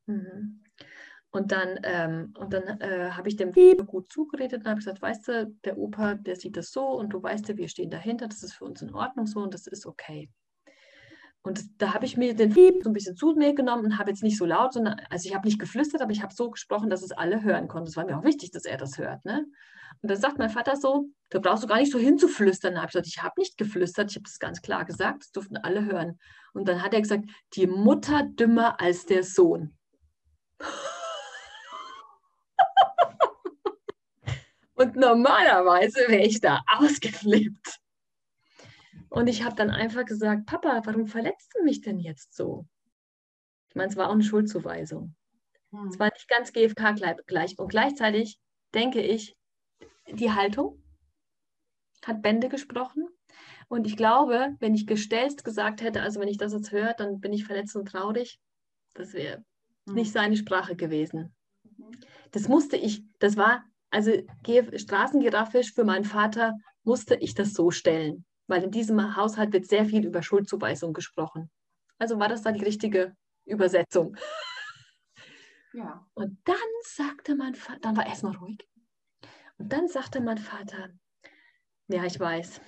Mhm. 0.07 0.63
Und 1.31 1.53
dann, 1.53 1.79
ähm, 1.83 2.33
und 2.39 2.53
dann 2.55 2.81
äh, 2.81 3.11
habe 3.11 3.29
ich 3.29 3.37
dem 3.37 3.53
gut 3.53 4.11
zugeredet 4.11 4.61
und 4.61 4.67
habe 4.67 4.79
gesagt, 4.79 5.03
weißt 5.03 5.29
du, 5.29 5.47
der 5.65 5.77
Opa, 5.77 6.15
der 6.15 6.37
sieht 6.37 6.57
das 6.57 6.71
so 6.71 6.87
und 6.87 7.11
du 7.11 7.23
weißt 7.23 7.49
ja, 7.49 7.57
wir 7.57 7.69
stehen 7.69 7.91
dahinter, 7.91 8.29
das 8.29 8.43
ist 8.43 8.55
für 8.55 8.65
uns 8.65 8.81
in 8.81 8.95
Ordnung 8.95 9.27
so 9.27 9.41
und 9.41 9.53
das 9.53 9.67
ist 9.67 9.85
okay. 9.85 10.31
Und 11.43 11.59
das, 11.59 11.69
da 11.79 11.95
habe 11.95 12.05
ich 12.05 12.17
mir 12.17 12.35
den 12.35 12.53
so 12.53 12.91
ein 12.91 12.93
bisschen 12.93 13.17
zu 13.17 13.35
mir 13.35 13.55
genommen 13.55 13.85
und 13.85 13.99
habe 13.99 14.11
jetzt 14.11 14.23
nicht 14.23 14.37
so 14.37 14.45
laut, 14.45 14.73
sondern, 14.73 15.01
also 15.11 15.29
ich 15.29 15.35
habe 15.35 15.47
nicht 15.47 15.59
geflüstert, 15.59 16.03
aber 16.03 16.13
ich 16.13 16.23
habe 16.23 16.35
so 16.35 16.51
gesprochen, 16.51 16.91
dass 16.91 17.03
es 17.03 17.13
alle 17.13 17.43
hören 17.43 17.69
konnten. 17.69 17.89
Es 17.89 17.97
war 17.97 18.05
mir 18.05 18.19
auch 18.19 18.25
wichtig, 18.25 18.51
dass 18.51 18.65
er 18.65 18.77
das 18.77 18.99
hört. 18.99 19.25
Ne? 19.25 19.47
Und 20.03 20.11
dann 20.11 20.21
sagt 20.21 20.39
mein 20.39 20.51
Vater 20.51 20.77
so, 20.77 21.11
da 21.31 21.39
brauchst 21.39 21.63
du 21.63 21.69
gar 21.69 21.79
nicht 21.79 21.93
so 21.93 21.99
hinzuflüstern. 21.99 22.75
Da 22.75 22.81
habe 22.81 22.89
ich 22.89 22.93
gesagt, 22.93 23.07
ich 23.07 23.23
habe 23.23 23.35
nicht 23.39 23.57
geflüstert, 23.57 24.11
ich 24.11 24.17
habe 24.17 24.25
das 24.25 24.39
ganz 24.39 24.63
klar 24.63 24.85
gesagt, 24.85 25.23
das 25.23 25.33
durften 25.33 25.57
alle 25.57 25.85
hören. 25.85 26.19
Und 26.53 26.69
dann 26.69 26.83
hat 26.83 26.93
er 26.93 27.01
gesagt, 27.01 27.25
die 27.55 27.67
Mutter 27.67 28.25
dümmer 28.25 28.81
als 28.81 29.07
der 29.07 29.23
Sohn. 29.23 29.78
Und 34.75 34.95
normalerweise 34.95 36.07
wäre 36.07 36.23
ich 36.23 36.41
da 36.41 36.63
ausgeflippt. 36.69 37.81
Und 39.11 39.27
ich 39.27 39.43
habe 39.43 39.57
dann 39.57 39.71
einfach 39.71 40.05
gesagt, 40.05 40.47
Papa, 40.47 40.83
warum 40.85 41.09
verletzt 41.09 41.53
du 41.57 41.65
mich 41.65 41.81
denn 41.81 41.99
jetzt 41.99 42.35
so? 42.35 42.65
Ich 43.69 43.75
meine, 43.75 43.91
es 43.91 43.97
war 43.97 44.09
auch 44.09 44.13
eine 44.13 44.23
Schuldzuweisung. 44.23 45.17
Hm. 45.73 45.89
Es 45.89 45.99
war 45.99 46.13
nicht 46.13 46.29
ganz 46.29 46.53
GFK 46.53 46.95
gleich. 47.27 47.59
Und 47.59 47.69
gleichzeitig 47.69 48.39
denke 48.73 49.01
ich, 49.01 49.37
die 50.09 50.31
Haltung 50.31 50.81
hat 52.05 52.23
Bände 52.23 52.49
gesprochen. 52.49 53.09
Und 53.67 53.85
ich 53.85 53.97
glaube, 53.97 54.57
wenn 54.61 54.75
ich 54.75 54.87
gestellt 54.87 55.43
gesagt 55.43 55.83
hätte, 55.83 56.03
also 56.03 56.21
wenn 56.21 56.29
ich 56.29 56.39
das 56.39 56.53
jetzt 56.53 56.71
höre, 56.71 56.95
dann 56.95 57.19
bin 57.21 57.33
ich 57.33 57.45
verletzt 57.45 57.75
und 57.75 57.87
traurig, 57.87 58.39
das 58.95 59.13
wäre 59.13 59.45
nicht 59.89 60.13
seine 60.13 60.37
Sprache 60.37 60.77
gewesen. 60.77 61.35
Das 62.31 62.49
musste 62.49 62.77
ich, 62.77 63.03
das 63.19 63.37
war, 63.37 63.65
also 63.91 64.13
Straßengiraffisch 64.77 65.73
für 65.73 65.85
meinen 65.85 66.05
Vater 66.05 66.55
musste 66.85 67.15
ich 67.17 67.35
das 67.35 67.55
so 67.55 67.71
stellen, 67.71 68.25
weil 68.47 68.63
in 68.65 68.71
diesem 68.71 69.17
Haushalt 69.17 69.53
wird 69.53 69.67
sehr 69.67 69.85
viel 69.85 70.07
über 70.07 70.23
Schuldzuweisung 70.23 70.93
gesprochen. 70.93 71.51
Also 71.99 72.19
war 72.19 72.29
das 72.29 72.43
dann 72.43 72.55
die 72.55 72.65
richtige 72.65 73.17
Übersetzung. 73.45 74.17
Ja. 75.73 76.07
Und 76.15 76.39
dann 76.45 76.57
sagte 76.83 77.35
mein 77.35 77.55
Vater, 77.55 77.81
dann 77.81 77.97
war 77.97 78.07
erstmal 78.07 78.37
ruhig. 78.37 78.67
Und 79.59 79.73
dann 79.73 79.89
sagte 79.89 80.21
mein 80.21 80.39
Vater, 80.39 80.91
ja, 81.89 82.05
ich 82.05 82.19
weiß. 82.19 82.61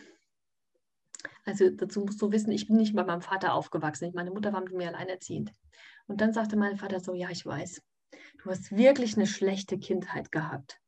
Also 1.45 1.71
dazu 1.71 2.01
musst 2.01 2.21
du 2.21 2.31
wissen, 2.33 2.53
ich 2.53 2.67
bin 2.67 2.77
nicht 2.77 2.95
bei 2.95 3.05
meinem 3.05 3.23
Vater 3.23 3.55
aufgewachsen. 3.55 4.13
Meine 4.15 4.31
Mutter 4.31 4.53
war 4.53 4.61
mit 4.61 4.73
mir 4.73 4.89
alleinerziehend. 4.89 5.53
Und 6.11 6.21
dann 6.21 6.33
sagte 6.33 6.57
mein 6.57 6.77
Vater 6.77 6.99
so, 6.99 7.15
ja, 7.15 7.31
ich 7.31 7.47
weiß, 7.47 7.83
du 8.43 8.51
hast 8.51 8.77
wirklich 8.77 9.17
eine 9.17 9.29
schlechte 9.29 9.79
Kindheit 9.79 10.33
gehabt. 10.33 10.81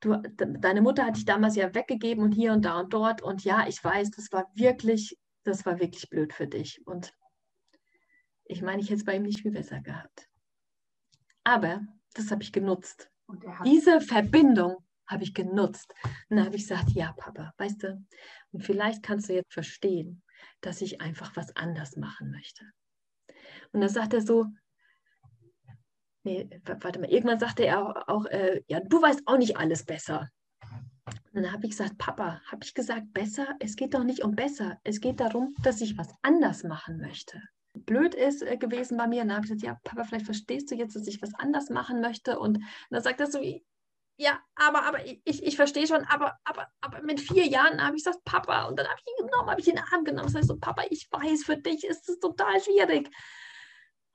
Du, 0.00 0.20
deine 0.36 0.82
Mutter 0.82 1.06
hat 1.06 1.16
dich 1.16 1.24
damals 1.24 1.56
ja 1.56 1.74
weggegeben 1.74 2.22
und 2.22 2.32
hier 2.32 2.52
und 2.52 2.62
da 2.66 2.78
und 2.78 2.92
dort. 2.92 3.22
Und 3.22 3.42
ja, 3.42 3.66
ich 3.66 3.82
weiß, 3.82 4.10
das 4.10 4.30
war 4.32 4.52
wirklich, 4.54 5.18
das 5.44 5.64
war 5.64 5.80
wirklich 5.80 6.10
blöd 6.10 6.34
für 6.34 6.46
dich. 6.46 6.86
Und 6.86 7.14
ich 8.44 8.60
meine, 8.60 8.82
ich 8.82 8.90
hätte 8.90 8.98
es 8.98 9.04
bei 9.06 9.16
ihm 9.16 9.22
nicht 9.22 9.40
viel 9.40 9.52
besser 9.52 9.80
gehabt. 9.80 10.28
Aber 11.42 11.80
das 12.12 12.30
habe 12.30 12.42
ich 12.42 12.52
genutzt. 12.52 13.10
Diese 13.64 14.02
Verbindung 14.02 14.76
habe 15.06 15.22
ich 15.22 15.32
genutzt. 15.32 15.90
Und 16.28 16.36
dann 16.36 16.44
habe 16.44 16.56
ich 16.56 16.68
gesagt, 16.68 16.90
ja, 16.90 17.14
Papa, 17.16 17.54
weißt 17.56 17.82
du, 17.82 18.06
und 18.52 18.62
vielleicht 18.62 19.02
kannst 19.02 19.30
du 19.30 19.32
jetzt 19.32 19.54
verstehen, 19.54 20.22
dass 20.60 20.82
ich 20.82 21.00
einfach 21.00 21.34
was 21.34 21.56
anders 21.56 21.96
machen 21.96 22.30
möchte. 22.30 22.66
Und 23.72 23.80
dann 23.80 23.88
sagt 23.88 24.14
er 24.14 24.20
so, 24.20 24.46
nee, 26.24 26.48
warte 26.64 26.98
mal, 26.98 27.10
irgendwann 27.10 27.38
sagte 27.38 27.64
er 27.64 28.08
auch, 28.08 28.26
äh, 28.26 28.62
ja, 28.66 28.80
du 28.80 29.00
weißt 29.00 29.22
auch 29.26 29.38
nicht 29.38 29.56
alles 29.56 29.84
besser. 29.84 30.30
Und 31.06 31.42
dann 31.42 31.52
habe 31.52 31.64
ich 31.64 31.72
gesagt, 31.72 31.98
Papa, 31.98 32.40
habe 32.46 32.64
ich 32.64 32.74
gesagt, 32.74 33.12
besser? 33.12 33.48
Es 33.58 33.76
geht 33.76 33.94
doch 33.94 34.04
nicht 34.04 34.22
um 34.22 34.34
besser. 34.34 34.78
Es 34.84 35.00
geht 35.00 35.20
darum, 35.20 35.54
dass 35.62 35.80
ich 35.80 35.98
was 35.98 36.08
anders 36.22 36.64
machen 36.64 36.98
möchte. 36.98 37.42
Blöd 37.74 38.14
ist 38.14 38.42
äh, 38.42 38.56
gewesen 38.56 38.96
bei 38.96 39.06
mir. 39.06 39.22
Und 39.22 39.28
dann 39.28 39.38
habe 39.38 39.46
ich 39.46 39.52
gesagt, 39.52 39.66
ja, 39.66 39.80
Papa, 39.82 40.04
vielleicht 40.04 40.26
verstehst 40.26 40.70
du 40.70 40.76
jetzt, 40.76 40.94
dass 40.94 41.06
ich 41.06 41.20
was 41.20 41.34
anders 41.34 41.70
machen 41.70 42.00
möchte. 42.00 42.38
Und 42.38 42.60
dann 42.90 43.02
sagt 43.02 43.20
er 43.20 43.26
so, 43.26 43.40
ja, 44.16 44.40
aber, 44.54 44.84
aber 44.84 45.04
ich, 45.04 45.42
ich 45.42 45.56
verstehe 45.56 45.88
schon, 45.88 46.04
aber, 46.04 46.38
aber, 46.44 46.68
aber 46.80 47.02
mit 47.02 47.20
vier 47.20 47.46
Jahren 47.46 47.84
habe 47.84 47.96
ich 47.96 48.04
gesagt, 48.04 48.24
Papa. 48.24 48.66
Und 48.66 48.78
dann 48.78 48.86
habe 48.86 49.00
ich 49.00 49.12
ihn 49.12 49.26
genommen, 49.26 49.50
habe 49.50 49.60
ich 49.60 49.66
ihn 49.66 49.72
in 49.72 49.82
den 49.82 49.92
Arm 49.92 50.04
genommen. 50.04 50.28
Das 50.28 50.36
heißt 50.36 50.48
so, 50.48 50.56
Papa, 50.56 50.84
ich 50.88 51.08
weiß, 51.10 51.44
für 51.44 51.56
dich 51.56 51.84
ist 51.84 52.08
es 52.08 52.20
total 52.20 52.60
schwierig. 52.60 53.10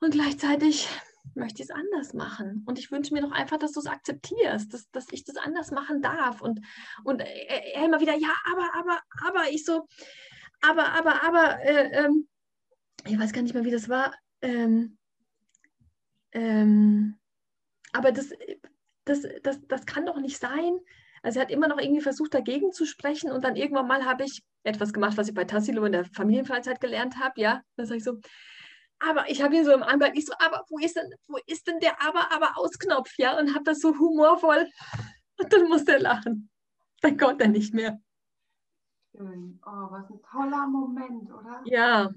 Und 0.00 0.12
gleichzeitig 0.12 0.88
möchte 1.34 1.62
ich 1.62 1.68
es 1.68 1.74
anders 1.74 2.14
machen. 2.14 2.64
Und 2.66 2.78
ich 2.78 2.90
wünsche 2.90 3.14
mir 3.14 3.22
doch 3.22 3.32
einfach, 3.32 3.58
dass 3.58 3.72
du 3.72 3.80
es 3.80 3.86
akzeptierst, 3.86 4.72
dass, 4.72 4.90
dass 4.90 5.06
ich 5.10 5.24
das 5.24 5.36
anders 5.36 5.70
machen 5.70 6.02
darf. 6.02 6.40
Und, 6.40 6.60
und 7.04 7.20
er 7.20 7.84
immer 7.84 8.00
wieder, 8.00 8.14
ja, 8.16 8.34
aber, 8.50 8.74
aber, 8.74 9.00
aber, 9.26 9.50
ich 9.50 9.64
so, 9.64 9.86
aber, 10.62 10.92
aber, 10.92 11.22
aber, 11.22 11.60
äh, 11.62 12.04
ähm, 12.04 12.28
ich 13.06 13.18
weiß 13.18 13.32
gar 13.32 13.42
nicht 13.42 13.54
mehr, 13.54 13.64
wie 13.64 13.70
das 13.70 13.88
war. 13.88 14.14
Ähm, 14.42 14.98
ähm, 16.32 17.18
aber 17.92 18.12
das, 18.12 18.30
das, 19.04 19.26
das, 19.42 19.60
das 19.66 19.86
kann 19.86 20.06
doch 20.06 20.18
nicht 20.18 20.38
sein. 20.38 20.78
Also 21.22 21.38
er 21.38 21.44
hat 21.44 21.50
immer 21.50 21.68
noch 21.68 21.78
irgendwie 21.78 22.00
versucht, 22.00 22.34
dagegen 22.34 22.72
zu 22.72 22.86
sprechen. 22.86 23.30
Und 23.30 23.44
dann 23.44 23.56
irgendwann 23.56 23.86
mal 23.86 24.04
habe 24.04 24.24
ich 24.24 24.42
etwas 24.62 24.92
gemacht, 24.92 25.16
was 25.16 25.28
ich 25.28 25.34
bei 25.34 25.44
Tassilo 25.44 25.84
in 25.84 25.92
der 25.92 26.04
Familienfreizeit 26.04 26.80
gelernt 26.80 27.16
habe. 27.18 27.40
Ja, 27.40 27.62
da 27.76 27.84
sage 27.84 27.98
ich 27.98 28.04
so, 28.04 28.18
aber 29.00 29.28
ich 29.30 29.42
habe 29.42 29.56
ihn 29.56 29.64
so 29.64 29.72
im 29.72 29.82
Anblick, 29.82 30.16
ich 30.16 30.26
so, 30.26 30.34
aber 30.38 30.64
wo 30.68 30.78
ist 30.78 30.96
denn, 30.96 31.12
wo 31.26 31.38
ist 31.46 31.66
denn 31.66 31.80
der 31.80 32.00
aber, 32.02 32.32
aber 32.32 32.58
Ausknopf, 32.58 33.16
ja? 33.18 33.38
Und 33.38 33.54
habe 33.54 33.64
das 33.64 33.80
so 33.80 33.98
humorvoll. 33.98 34.68
Und 35.38 35.52
dann 35.52 35.68
musste 35.68 35.92
er 35.92 36.00
lachen. 36.00 36.50
Dann 37.00 37.16
konnte 37.16 37.44
er 37.44 37.50
nicht 37.50 37.72
mehr. 37.72 37.98
Schön. 39.16 39.58
Oh, 39.64 39.90
was 39.90 40.10
ein 40.10 40.20
toller 40.30 40.66
Moment, 40.66 41.30
oder? 41.30 41.62
Ja. 41.64 42.10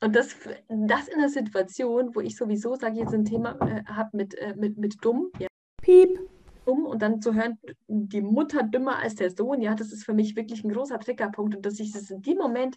Und 0.00 0.16
das, 0.16 0.36
das 0.68 1.08
in 1.08 1.20
der 1.20 1.28
Situation, 1.28 2.14
wo 2.14 2.20
ich 2.20 2.36
sowieso, 2.36 2.74
sage 2.76 2.94
ich 2.94 3.00
jetzt, 3.00 3.14
ein 3.14 3.24
Thema 3.24 3.56
äh, 3.66 3.84
habe 3.84 4.16
mit, 4.16 4.34
äh, 4.34 4.54
mit, 4.56 4.78
mit 4.78 5.04
dumm. 5.04 5.30
Ja. 5.38 5.48
Piep. 5.82 6.18
dumm 6.64 6.84
und 6.84 7.00
dann 7.00 7.20
zu 7.20 7.34
hören, 7.34 7.58
die 7.86 8.22
Mutter 8.22 8.62
dümmer 8.62 8.98
als 8.98 9.14
der 9.14 9.30
Sohn, 9.30 9.60
ja, 9.60 9.74
das 9.74 9.92
ist 9.92 10.04
für 10.04 10.14
mich 10.14 10.34
wirklich 10.34 10.64
ein 10.64 10.72
großer 10.72 10.98
Triggerpunkt 10.98 11.54
und 11.54 11.64
dass 11.64 11.78
ich 11.78 11.92
das 11.92 12.10
in 12.10 12.22
dem 12.22 12.38
Moment, 12.38 12.76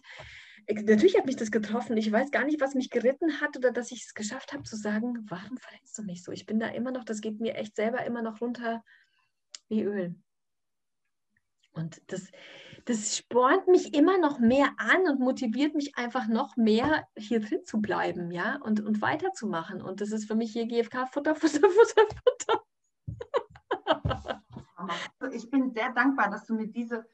natürlich 0.68 1.16
hat 1.16 1.26
mich 1.26 1.36
das 1.36 1.50
getroffen, 1.50 1.96
ich 1.96 2.10
weiß 2.10 2.30
gar 2.30 2.44
nicht, 2.44 2.60
was 2.60 2.74
mich 2.74 2.90
geritten 2.90 3.40
hat 3.40 3.56
oder 3.56 3.70
dass 3.70 3.90
ich 3.90 4.04
es 4.04 4.14
geschafft 4.14 4.52
habe 4.52 4.62
zu 4.62 4.76
sagen, 4.76 5.26
warum 5.28 5.56
verletzt 5.58 5.96
du 5.98 6.02
mich 6.02 6.22
so? 6.22 6.32
Ich 6.32 6.46
bin 6.46 6.58
da 6.60 6.68
immer 6.68 6.90
noch, 6.90 7.04
das 7.04 7.20
geht 7.20 7.40
mir 7.40 7.54
echt 7.54 7.76
selber 7.76 8.04
immer 8.04 8.22
noch 8.22 8.40
runter 8.40 8.84
wie 9.68 9.82
Öl. 9.82 10.14
Und 11.72 12.02
das, 12.08 12.30
das 12.84 13.16
spornt 13.16 13.68
mich 13.68 13.94
immer 13.94 14.18
noch 14.18 14.40
mehr 14.40 14.74
an 14.78 15.02
und 15.08 15.20
motiviert 15.20 15.74
mich 15.74 15.96
einfach 15.96 16.26
noch 16.26 16.56
mehr, 16.56 17.06
hier 17.16 17.40
drin 17.40 17.64
zu 17.64 17.80
bleiben, 17.80 18.30
ja, 18.32 18.56
und, 18.62 18.80
und 18.80 19.00
weiterzumachen. 19.00 19.80
Und 19.80 20.00
das 20.00 20.10
ist 20.10 20.26
für 20.26 20.34
mich 20.34 20.52
hier 20.52 20.66
GFK 20.66 21.06
Futter, 21.06 21.34
Futter, 21.34 21.68
Futter, 21.70 22.06
Futter. 22.24 22.64
Ich 25.32 25.48
bin 25.50 25.70
sehr 25.72 25.92
dankbar, 25.92 26.30
dass 26.30 26.46
du 26.46 26.54
mir 26.54 26.66
diese, 26.66 27.06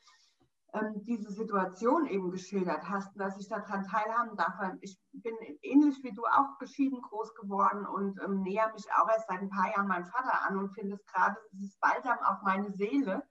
ähm, 0.76 1.04
diese 1.04 1.32
Situation 1.32 2.06
eben 2.06 2.30
geschildert 2.30 2.88
hast, 2.88 3.18
dass 3.18 3.38
ich 3.38 3.48
daran 3.48 3.84
teilhaben 3.84 4.36
darf. 4.36 4.54
Ich 4.80 4.98
bin 5.12 5.34
ähnlich 5.62 6.02
wie 6.02 6.12
du 6.12 6.24
auch 6.24 6.58
geschieden 6.58 7.00
groß 7.00 7.34
geworden 7.34 7.86
und 7.86 8.20
ähm, 8.22 8.42
näher 8.42 8.70
mich 8.74 8.84
auch 8.92 9.08
erst 9.08 9.28
seit 9.28 9.40
ein 9.40 9.48
paar 9.48 9.70
Jahren 9.70 9.88
meinem 9.88 10.06
Vater 10.06 10.46
an 10.46 10.58
und 10.58 10.74
finde 10.74 10.96
es 10.96 11.04
gerade 11.06 11.36
dieses 11.52 11.76
Balsam 11.78 12.18
auf 12.24 12.42
meine 12.42 12.70
Seele, 12.72 13.22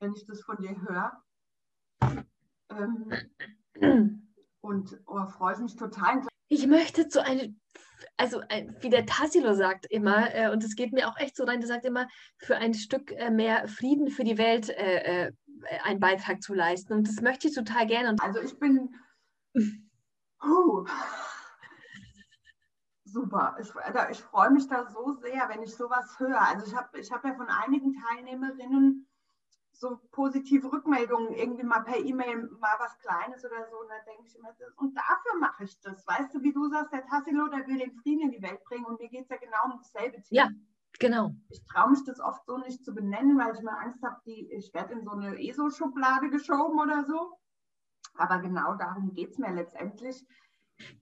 wenn 0.00 0.12
ich 0.12 0.26
das 0.26 0.42
von 0.42 0.56
dir 0.56 0.76
höre. 0.82 1.22
Ähm, 2.70 3.12
und 4.60 5.00
oh, 5.06 5.26
freue 5.26 5.58
mich 5.60 5.76
total. 5.76 6.22
Ich 6.48 6.66
möchte 6.66 7.08
zu 7.08 7.24
einem, 7.24 7.60
also 8.16 8.42
wie 8.80 8.90
der 8.90 9.06
Tassilo 9.06 9.54
sagt 9.54 9.86
immer, 9.86 10.34
äh, 10.34 10.50
und 10.50 10.62
es 10.62 10.76
geht 10.76 10.92
mir 10.92 11.08
auch 11.08 11.16
echt 11.16 11.36
so 11.36 11.44
rein, 11.44 11.60
der 11.60 11.68
sagt 11.68 11.84
immer, 11.86 12.06
für 12.38 12.56
ein 12.56 12.74
Stück 12.74 13.10
äh, 13.12 13.30
mehr 13.30 13.68
Frieden 13.68 14.08
für 14.10 14.24
die 14.24 14.38
Welt 14.38 14.68
äh, 14.68 15.26
äh 15.26 15.32
einen 15.84 16.00
Beitrag 16.00 16.42
zu 16.42 16.54
leisten. 16.54 16.92
Und 16.92 17.08
das 17.08 17.20
möchte 17.20 17.48
ich 17.48 17.54
total 17.54 17.86
gerne. 17.86 18.16
Also 18.20 18.40
ich 18.40 18.58
bin 18.58 18.94
uh, 20.42 20.84
super. 23.04 23.56
Ich, 23.60 23.72
ich 24.10 24.22
freue 24.22 24.50
mich 24.50 24.66
da 24.68 24.90
so 24.90 25.14
sehr, 25.14 25.48
wenn 25.48 25.62
ich 25.62 25.74
sowas 25.74 26.18
höre. 26.18 26.40
Also 26.40 26.66
ich 26.66 26.76
habe 26.76 26.98
ich 26.98 27.10
hab 27.10 27.24
ja 27.24 27.34
von 27.34 27.48
einigen 27.48 27.94
Teilnehmerinnen 27.94 29.08
so 29.72 30.00
positive 30.12 30.72
Rückmeldungen, 30.72 31.34
irgendwie 31.34 31.64
mal 31.64 31.80
per 31.80 31.98
E-Mail 31.98 32.48
mal 32.60 32.76
was 32.78 32.96
Kleines 32.98 33.44
oder 33.44 33.68
so. 33.70 33.80
Und 33.80 33.88
dann 33.88 34.04
denke 34.06 34.24
ich 34.26 34.36
immer, 34.36 34.54
und 34.76 34.96
dafür 34.96 35.38
mache 35.40 35.64
ich 35.64 35.80
das. 35.80 36.06
Weißt 36.06 36.34
du, 36.34 36.42
wie 36.42 36.52
du 36.52 36.68
sagst, 36.68 36.92
der 36.92 37.04
Tassilo, 37.06 37.48
der 37.48 37.66
will 37.66 37.78
den 37.78 37.92
Frieden 37.92 38.22
in 38.22 38.30
die 38.30 38.42
Welt 38.42 38.62
bringen 38.64 38.84
und 38.84 39.00
mir 39.00 39.08
geht 39.08 39.24
es 39.24 39.30
ja 39.30 39.36
genau 39.36 39.64
um 39.64 39.78
dasselbe 39.78 40.22
Thema. 40.22 40.42
Ja, 40.44 40.48
genau. 40.98 41.34
Ich 41.48 41.64
traue 41.66 41.90
mich 41.90 42.04
das 42.04 42.20
oft 42.20 42.44
so 42.46 42.58
nicht 42.58 42.84
zu 42.84 42.94
benennen, 42.94 43.38
weil 43.38 43.54
ich 43.54 43.62
mir 43.62 43.78
Angst 43.78 44.02
habe, 44.02 44.20
ich 44.24 44.72
werde 44.74 44.94
in 44.94 45.04
so 45.04 45.10
eine 45.10 45.36
ESO-Schublade 45.38 46.30
geschoben 46.30 46.78
oder 46.78 47.04
so. 47.04 47.38
Aber 48.16 48.38
genau 48.38 48.74
darum 48.76 49.12
geht 49.12 49.30
es 49.30 49.38
mir 49.38 49.52
letztendlich. 49.52 50.24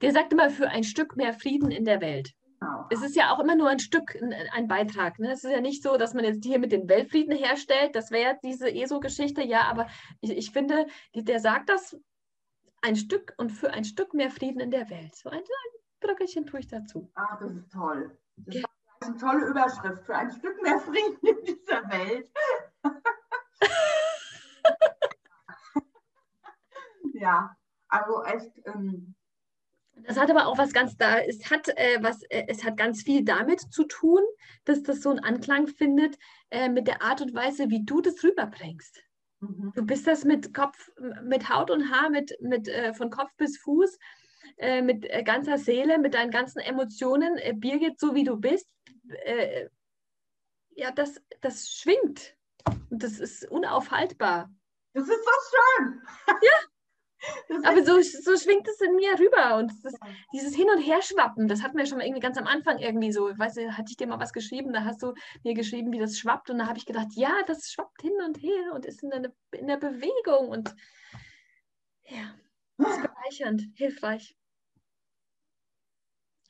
Der 0.01 0.13
sagt 0.13 0.33
immer, 0.33 0.51
für 0.51 0.69
ein 0.69 0.85
Stück 0.85 1.17
mehr 1.17 1.33
Frieden 1.33 1.71
in 1.71 1.85
der 1.85 2.01
Welt. 2.01 2.33
Genau. 2.61 2.87
Es 2.91 3.03
ist 3.03 3.17
ja 3.17 3.33
auch 3.33 3.41
immer 3.41 3.57
nur 3.57 3.69
ein 3.69 3.81
Stück, 3.81 4.17
ein 4.53 4.69
Beitrag. 4.69 5.19
Ne? 5.19 5.33
Es 5.33 5.45
ist 5.45 5.51
ja 5.51 5.61
nicht 5.61 5.83
so, 5.83 5.97
dass 5.97 6.15
man 6.15 6.25
jetzt 6.25 6.45
hier 6.45 6.59
mit 6.59 6.73
den 6.73 6.89
Weltfrieden 6.89 7.37
herstellt. 7.37 7.97
Das 7.97 8.11
wäre 8.11 8.39
diese 8.43 8.71
ESO-Geschichte. 8.71 9.43
Ja, 9.43 9.63
aber 9.63 9.89
ich, 10.21 10.31
ich, 10.31 10.51
finde, 10.53 10.87
der 11.15 11.41
sagt 11.41 11.69
das 11.69 11.97
ein 12.83 12.97
Stück 12.97 13.35
und 13.37 13.51
für 13.51 13.73
ein 13.73 13.85
Stück 13.85 14.15
mehr 14.15 14.31
Frieden 14.31 14.61
in 14.61 14.71
der 14.71 14.91
Welt. 14.91 15.15
So 15.17 15.29
ein, 15.29 15.39
ein 15.39 15.81
Bröckelchen 16.01 16.47
tue 16.47 16.61
ich 16.61 16.69
dazu. 16.69 17.11
Ach, 17.15 17.39
das 17.41 17.53
ist 17.53 17.73
toll. 17.73 18.17
Das 18.37 18.55
ja. 18.55 18.63
Ist 19.03 19.09
eine 19.09 19.19
tolle 19.19 19.47
Überschrift. 19.47 20.05
Für 20.05 20.15
ein 20.15 20.31
Stück 20.31 20.63
mehr 20.63 20.79
Frieden 20.81 21.19
in 21.23 21.45
dieser 21.45 21.91
Welt. 21.91 22.31
ja, 27.15 27.57
also 27.89 28.23
echt. 28.25 28.53
Ähm, 28.67 29.15
das 29.95 30.19
hat 30.19 30.31
aber 30.31 30.47
auch 30.47 30.59
was 30.59 30.73
ganz 30.73 30.97
da, 30.97 31.19
es 31.19 31.51
hat 31.51 31.69
äh, 31.69 31.99
was, 32.01 32.23
äh, 32.25 32.45
es 32.49 32.65
hat 32.65 32.77
ganz 32.77 33.03
viel 33.03 33.25
damit 33.25 33.61
zu 33.61 33.85
tun, 33.85 34.23
dass 34.65 34.83
das 34.83 35.03
so 35.03 35.11
einen 35.11 35.21
Anklang 35.21 35.69
findet 35.69 36.19
äh, 36.51 36.69
mit 36.69 36.89
der 36.89 37.03
Art 37.03 37.21
und 37.21 37.35
Weise, 37.35 37.71
wie 37.71 37.85
du 37.85 38.01
das 38.01 38.23
rüberbringst. 38.25 39.03
Mhm. 39.41 39.73
Du 39.75 39.85
bist 39.85 40.07
das 40.07 40.25
mit 40.25 40.55
Kopf, 40.55 40.91
mit 41.25 41.49
Haut 41.49 41.71
und 41.71 41.91
Haar, 41.91 42.11
mit, 42.11 42.37
mit 42.41 42.69
äh, 42.69 42.95
von 42.95 43.11
Kopf 43.11 43.35
bis 43.37 43.59
Fuß, 43.59 43.99
äh, 44.59 44.83
mit 44.83 45.05
äh, 45.09 45.23
ganzer 45.23 45.59
Seele, 45.59 45.99
mit 45.99 46.15
deinen 46.15 46.31
ganzen 46.31 46.61
Emotionen, 46.61 47.39
Birgit, 47.61 47.99
so 47.99 48.15
wie 48.15 48.25
du 48.25 48.37
bist. 48.37 48.69
ja, 50.75 50.91
das, 50.91 51.21
das 51.41 51.71
schwingt. 51.71 52.37
Und 52.91 53.03
das 53.03 53.19
ist 53.19 53.51
unaufhaltbar. 53.51 54.51
Das 54.95 55.09
ist 55.09 55.25
so 55.25 55.31
schön. 55.51 56.03
Ja. 56.29 56.73
Aber 57.65 57.85
so, 57.85 58.01
so 58.01 58.37
schwingt 58.37 58.67
es 58.67 58.81
in 58.81 58.97
mir 58.97 59.19
rüber 59.19 59.57
und 59.57 59.73
das, 59.85 59.95
dieses 60.33 60.55
Hin- 60.55 60.71
und 60.71 60.81
Herschwappen, 60.81 61.47
das 61.47 61.63
hatten 61.63 61.79
wir 61.79 61.87
schon 61.87 62.01
irgendwie 62.01 62.21
ganz 62.21 62.37
am 62.37 62.47
Anfang 62.47 62.79
irgendwie 62.79 63.13
so. 63.13 63.29
Ich 63.31 63.39
weiß 63.39 63.57
nicht, 63.57 63.77
hatte 63.77 63.91
ich 63.91 63.97
dir 63.97 64.07
mal 64.07 64.19
was 64.19 64.33
geschrieben, 64.33 64.73
da 64.73 64.85
hast 64.85 65.03
du 65.03 65.15
mir 65.45 65.55
geschrieben, 65.55 65.93
wie 65.93 65.99
das 65.99 66.19
schwappt 66.19 66.51
und 66.51 66.59
da 66.59 66.67
habe 66.67 66.79
ich 66.79 66.87
gedacht, 66.87 67.09
ja, 67.15 67.43
das 67.47 67.71
schwappt 67.71 68.03
hin 68.03 68.15
und 68.27 68.43
her 68.43 68.73
und 68.75 68.87
ist 68.87 69.03
in 69.03 69.11
der, 69.11 69.33
in 69.53 69.67
der 69.67 69.77
Bewegung 69.77 70.49
und 70.49 70.75
ja, 72.07 72.35
ist 72.79 73.03
bereichernd, 73.03 73.63
hilfreich. 73.75 74.37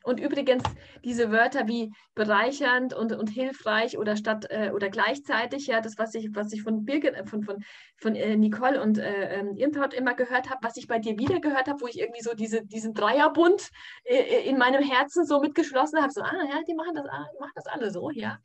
Und 0.04 0.20
übrigens 0.20 0.62
diese 1.04 1.30
Wörter 1.30 1.66
wie 1.68 1.92
bereichernd 2.14 2.94
und, 2.94 3.12
und 3.12 3.28
hilfreich 3.28 3.98
oder 3.98 4.16
statt 4.16 4.46
äh, 4.50 4.70
oder 4.70 4.88
gleichzeitig, 4.88 5.66
ja, 5.66 5.80
das, 5.80 5.98
was 5.98 6.14
ich, 6.14 6.28
was 6.34 6.52
ich 6.52 6.62
von 6.62 6.84
Birgit, 6.84 7.14
äh, 7.14 7.26
von, 7.26 7.42
von, 7.42 7.62
von 7.96 8.14
äh, 8.14 8.36
Nicole 8.36 8.82
und 8.82 8.98
äh, 8.98 9.40
ähm, 9.40 9.56
Irmtraut 9.56 9.94
immer 9.94 10.14
gehört 10.14 10.50
habe, 10.50 10.60
was 10.62 10.76
ich 10.76 10.86
bei 10.86 10.98
dir 10.98 11.18
wieder 11.18 11.40
gehört 11.40 11.68
habe, 11.68 11.80
wo 11.80 11.86
ich 11.86 11.98
irgendwie 11.98 12.22
so 12.22 12.34
diese, 12.34 12.64
diesen 12.64 12.94
Dreierbund 12.94 13.70
äh, 14.04 14.16
äh, 14.16 14.48
in 14.48 14.58
meinem 14.58 14.82
Herzen 14.82 15.24
so 15.24 15.40
mitgeschlossen 15.40 16.00
habe, 16.00 16.12
so, 16.12 16.22
ah 16.22 16.44
ja, 16.48 16.60
die 16.66 16.74
machen 16.74 16.94
das, 16.94 17.06
ah, 17.06 17.26
die 17.32 17.40
machen 17.40 17.52
das 17.54 17.66
alle 17.66 17.90
so, 17.90 18.10
ja. 18.10 18.38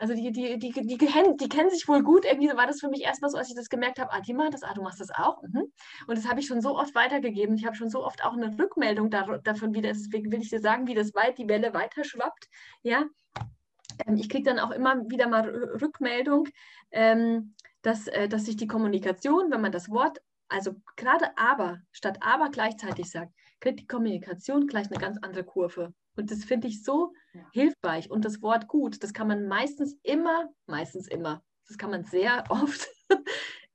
Also 0.00 0.14
die, 0.14 0.32
die, 0.32 0.58
die, 0.58 0.72
die, 0.72 0.96
kennen, 0.96 1.36
die 1.36 1.48
kennen 1.50 1.68
sich 1.68 1.86
wohl 1.86 2.02
gut. 2.02 2.24
Irgendwie 2.24 2.48
war 2.56 2.66
das 2.66 2.80
für 2.80 2.88
mich 2.88 3.02
erstmal 3.02 3.30
so, 3.30 3.36
als 3.36 3.50
ich 3.50 3.54
das 3.54 3.68
gemerkt 3.68 3.98
habe, 3.98 4.10
ah, 4.12 4.20
die 4.20 4.32
machen 4.32 4.50
das, 4.50 4.62
ah, 4.62 4.72
du 4.72 4.80
machst 4.80 4.98
das 4.98 5.10
auch. 5.10 5.42
Mhm. 5.42 5.70
Und 6.06 6.18
das 6.18 6.26
habe 6.26 6.40
ich 6.40 6.46
schon 6.46 6.62
so 6.62 6.78
oft 6.78 6.94
weitergegeben. 6.94 7.54
Ich 7.54 7.66
habe 7.66 7.76
schon 7.76 7.90
so 7.90 8.02
oft 8.02 8.24
auch 8.24 8.32
eine 8.32 8.58
Rückmeldung 8.58 9.10
da, 9.10 9.38
davon, 9.44 9.74
wie 9.74 9.82
das, 9.82 9.98
deswegen 10.04 10.32
will 10.32 10.40
ich 10.40 10.48
dir 10.48 10.60
sagen, 10.60 10.86
wie 10.86 10.94
das 10.94 11.14
weit, 11.14 11.36
die 11.36 11.48
Welle 11.48 11.74
weiter 11.74 12.02
schwappt. 12.02 12.48
Ja. 12.82 13.04
Ähm, 14.06 14.16
ich 14.16 14.30
kriege 14.30 14.44
dann 14.44 14.58
auch 14.58 14.70
immer 14.70 14.96
wieder 15.10 15.28
mal 15.28 15.46
Rückmeldung, 15.82 16.48
ähm, 16.92 17.54
dass, 17.82 18.06
äh, 18.06 18.26
dass 18.26 18.46
sich 18.46 18.56
die 18.56 18.66
Kommunikation, 18.68 19.50
wenn 19.50 19.60
man 19.60 19.72
das 19.72 19.90
Wort, 19.90 20.22
also 20.48 20.76
gerade 20.96 21.26
aber 21.36 21.78
statt 21.92 22.16
aber 22.22 22.48
gleichzeitig 22.48 23.10
sagt, 23.10 23.34
kriegt 23.60 23.80
die 23.80 23.86
Kommunikation 23.86 24.66
gleich 24.66 24.90
eine 24.90 24.98
ganz 24.98 25.18
andere 25.20 25.44
Kurve. 25.44 25.92
Und 26.20 26.30
das 26.30 26.44
finde 26.44 26.68
ich 26.68 26.84
so 26.84 27.12
ja. 27.32 27.42
hilfreich. 27.52 28.10
Und 28.10 28.24
das 28.24 28.42
Wort 28.42 28.68
gut, 28.68 29.02
das 29.02 29.12
kann 29.12 29.28
man 29.28 29.48
meistens 29.48 29.96
immer, 30.02 30.48
meistens 30.66 31.08
immer, 31.08 31.42
das 31.66 31.78
kann 31.78 31.90
man 31.90 32.04
sehr 32.04 32.44
oft 32.50 32.88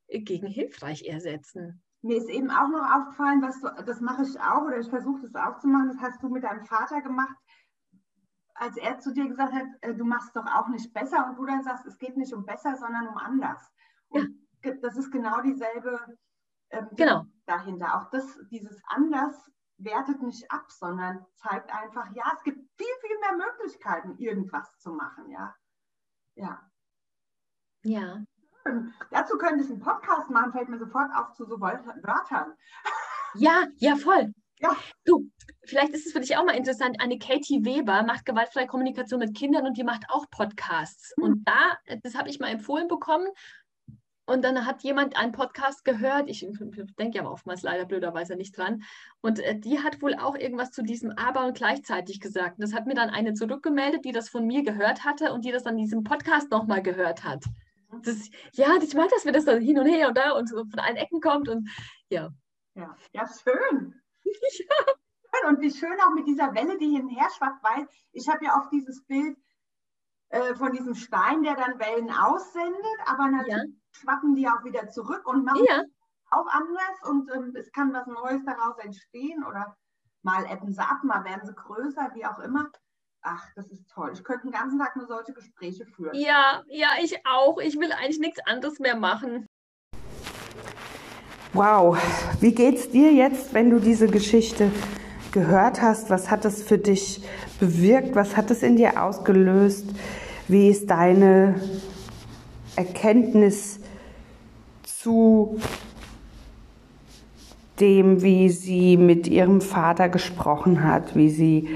gegen 0.08 0.48
hilfreich 0.48 1.04
ersetzen. 1.06 1.82
Mir 2.02 2.18
ist 2.18 2.30
eben 2.30 2.52
auch 2.52 2.68
noch 2.68 2.86
aufgefallen, 2.96 3.42
was 3.42 3.60
du, 3.62 3.84
das 3.84 4.00
mache 4.00 4.24
ich 4.24 4.40
auch 4.40 4.62
oder 4.62 4.78
ich 4.78 4.88
versuche 4.88 5.22
das 5.24 5.34
auch 5.34 5.60
zu 5.60 5.68
machen, 5.68 5.88
das 5.88 5.98
hast 6.00 6.22
du 6.22 6.30
mit 6.30 6.44
deinem 6.44 6.64
Vater 6.66 7.02
gemacht, 7.02 7.36
als 8.54 8.78
er 8.78 9.00
zu 9.00 9.12
dir 9.12 9.28
gesagt 9.28 9.54
hat, 9.54 9.66
äh, 9.82 9.96
du 9.96 10.06
machst 10.06 10.36
doch 10.36 10.46
auch 10.46 10.68
nicht 10.68 10.94
besser 10.94 11.28
und 11.28 11.36
du 11.36 11.46
dann 11.46 11.64
sagst, 11.64 11.86
es 11.88 11.98
geht 11.98 12.16
nicht 12.16 12.34
um 12.34 12.46
besser, 12.46 12.76
sondern 12.76 13.08
um 13.08 13.18
anders. 13.18 13.60
Und 14.10 14.40
ja. 14.64 14.74
das 14.82 14.98
ist 14.98 15.12
genau 15.12 15.42
dieselbe 15.42 16.00
ähm, 16.70 16.88
genau. 16.96 17.26
dahinter. 17.48 18.00
Auch 18.00 18.10
das, 18.12 18.24
dieses 18.52 18.80
anders 18.86 19.36
wertet 19.78 20.22
nicht 20.22 20.50
ab, 20.52 20.66
sondern 20.72 21.26
zeigt 21.36 21.72
einfach, 21.72 22.08
ja, 22.16 22.32
es 22.36 22.44
gibt 22.44 22.60
viel, 22.78 22.96
viel 23.02 23.20
mehr 23.20 23.48
Möglichkeiten, 23.48 24.18
irgendwas 24.18 24.78
zu 24.78 24.92
machen, 24.92 25.30
ja. 25.30 25.56
Ja. 26.36 26.72
Ja. 27.84 28.24
Dazu 29.12 29.38
könnte 29.38 29.64
ich 29.64 29.70
einen 29.70 29.80
Podcast 29.80 30.30
machen, 30.30 30.52
fällt 30.52 30.70
mir 30.70 30.80
sofort 30.80 31.12
auf 31.16 31.34
zu 31.34 31.46
so 31.46 31.60
Wörtern. 31.60 32.54
Ja, 33.38 33.66
ja, 33.80 33.98
voll. 33.98 34.34
Ja. 34.60 34.78
Du, 35.04 35.30
vielleicht 35.66 35.94
ist 35.94 36.06
es 36.06 36.14
für 36.14 36.22
dich 36.22 36.38
auch 36.38 36.46
mal 36.46 36.56
interessant. 36.56 37.02
Eine 37.02 37.18
Katie 37.18 37.66
Weber 37.66 38.04
macht 38.04 38.26
gewaltfreie 38.26 38.66
Kommunikation 38.66 39.20
mit 39.20 39.36
Kindern 39.36 39.68
und 39.68 39.76
die 39.76 39.84
macht 39.84 40.06
auch 40.08 40.26
Podcasts. 40.32 41.14
Hm. 41.18 41.24
Und 41.24 41.44
da, 41.46 41.78
das 42.02 42.16
habe 42.16 42.30
ich 42.30 42.40
mal 42.40 42.48
empfohlen 42.48 42.88
bekommen 42.88 43.28
und 44.26 44.44
dann 44.44 44.66
hat 44.66 44.82
jemand 44.82 45.18
einen 45.18 45.32
Podcast 45.32 45.86
gehört, 45.86 46.30
ich 46.30 46.48
denke 47.00 47.20
aber 47.20 47.32
oftmals 47.32 47.62
leider 47.62 47.86
blöderweise 47.86 48.36
nicht 48.36 48.58
dran, 48.58 48.84
und 49.22 49.40
äh, 49.40 49.58
die 49.60 49.80
hat 49.80 50.02
wohl 50.02 50.16
auch 50.16 50.36
irgendwas 50.36 50.72
zu 50.72 50.82
diesem 50.82 51.12
Aber 51.12 51.46
und 51.46 51.56
gleichzeitig 51.56 52.20
gesagt. 52.20 52.58
Und 52.58 52.64
das 52.64 52.74
hat 52.74 52.88
mir 52.88 52.96
dann 52.96 53.10
eine 53.10 53.34
zurückgemeldet, 53.34 54.04
die 54.04 54.12
das 54.12 54.30
von 54.30 54.46
mir 54.46 54.64
gehört 54.64 55.04
hatte 55.04 55.32
und 55.32 55.46
die 55.46 55.52
das 55.52 55.64
dann 55.64 55.78
in 55.78 55.84
diesem 55.84 56.04
Podcast 56.04 56.50
nochmal 56.52 56.82
gehört 56.82 57.24
hat. 57.24 57.44
Das, 58.04 58.30
ja, 58.54 58.68
ich 58.82 58.94
mag 58.96 59.10
das, 59.10 59.26
wenn 59.26 59.34
das 59.34 59.46
dann 59.46 59.62
hin 59.62 59.80
und 59.80 59.86
her 59.86 60.10
und 60.10 60.18
da 60.18 60.32
und 60.32 60.50
so 60.50 60.66
von 60.66 60.80
allen 60.80 60.98
Ecken 60.98 61.22
kommt 61.22 61.48
und 61.48 61.70
ja. 62.10 62.30
Ja, 62.74 62.96
ja 63.14 63.26
schön. 63.28 63.94
ja. 64.26 65.50
Und 65.50 65.62
wie 65.62 65.72
schön 65.72 65.98
auch 66.02 66.14
mit 66.14 66.28
dieser 66.28 66.54
Welle, 66.56 66.78
die 66.78 66.90
hin 66.90 67.04
und 67.04 67.10
her 67.10 67.28
schwappt, 67.38 67.64
weil 67.64 67.88
ich 68.12 68.28
habe 68.28 68.44
ja 68.44 68.58
oft 68.58 68.72
dieses 68.72 69.06
Bild, 69.06 69.38
äh, 70.30 70.56
von 70.56 70.72
diesem 70.72 70.96
Stein, 70.96 71.44
der 71.44 71.56
dann 71.56 71.80
Wellen 71.80 72.10
aussendet, 72.10 73.00
aber 73.06 73.28
natürlich 73.28 73.74
ja. 73.74 73.85
Schwappen 73.96 74.36
die 74.36 74.48
auch 74.48 74.64
wieder 74.64 74.90
zurück 74.90 75.28
und 75.28 75.46
machen 75.46 75.66
ja. 75.68 75.84
auch 76.32 76.48
anders 76.48 77.10
und 77.10 77.32
ähm, 77.34 77.54
es 77.56 77.72
kann 77.72 77.94
was 77.94 78.08
Neues 78.08 78.44
daraus 78.46 78.78
entstehen 78.80 79.44
oder 79.44 79.76
mal 80.22 80.46
ebben 80.52 80.74
sie 80.74 80.82
ab, 80.82 81.04
mal 81.04 81.24
werden 81.24 81.46
sie 81.46 81.54
größer, 81.54 82.12
wie 82.14 82.26
auch 82.26 82.40
immer. 82.40 82.70
Ach, 83.22 83.44
das 83.56 83.72
ist 83.72 83.90
toll. 83.90 84.12
Ich 84.14 84.24
könnte 84.24 84.44
den 84.44 84.52
ganzen 84.52 84.78
Tag 84.78 84.96
nur 84.96 85.08
solche 85.08 85.34
Gespräche 85.34 85.86
führen. 85.86 86.14
Ja, 86.14 86.64
ja, 86.68 86.90
ich 87.02 87.26
auch. 87.26 87.58
Ich 87.60 87.80
will 87.80 87.92
eigentlich 87.92 88.20
nichts 88.20 88.40
anderes 88.46 88.80
mehr 88.80 88.96
machen. 88.96 89.48
Wow, 91.54 91.98
wie 92.40 92.54
geht's 92.54 92.90
dir 92.90 93.12
jetzt, 93.14 93.54
wenn 93.54 93.70
du 93.70 93.80
diese 93.80 94.08
Geschichte 94.08 94.72
gehört 95.32 95.82
hast? 95.82 96.10
Was 96.10 96.30
hat 96.30 96.46
es 96.46 96.62
für 96.62 96.78
dich 96.78 97.24
bewirkt? 97.60 98.14
Was 98.16 98.38
hat 98.38 98.52
es 98.52 98.62
in 98.62 98.76
dir 98.76 99.02
ausgelöst? 99.02 99.88
Wie 100.48 100.70
ist 100.70 100.90
deine 100.90 101.60
Erkenntnis 102.76 103.80
zu 105.06 105.58
dem, 107.80 108.24
wie 108.24 108.50
sie 108.50 108.98
mit 108.98 109.28
ihrem 109.28 109.62
Vater 109.62 110.10
gesprochen 110.10 110.84
hat, 110.84 111.16
wie 111.16 111.30
sie 111.30 111.70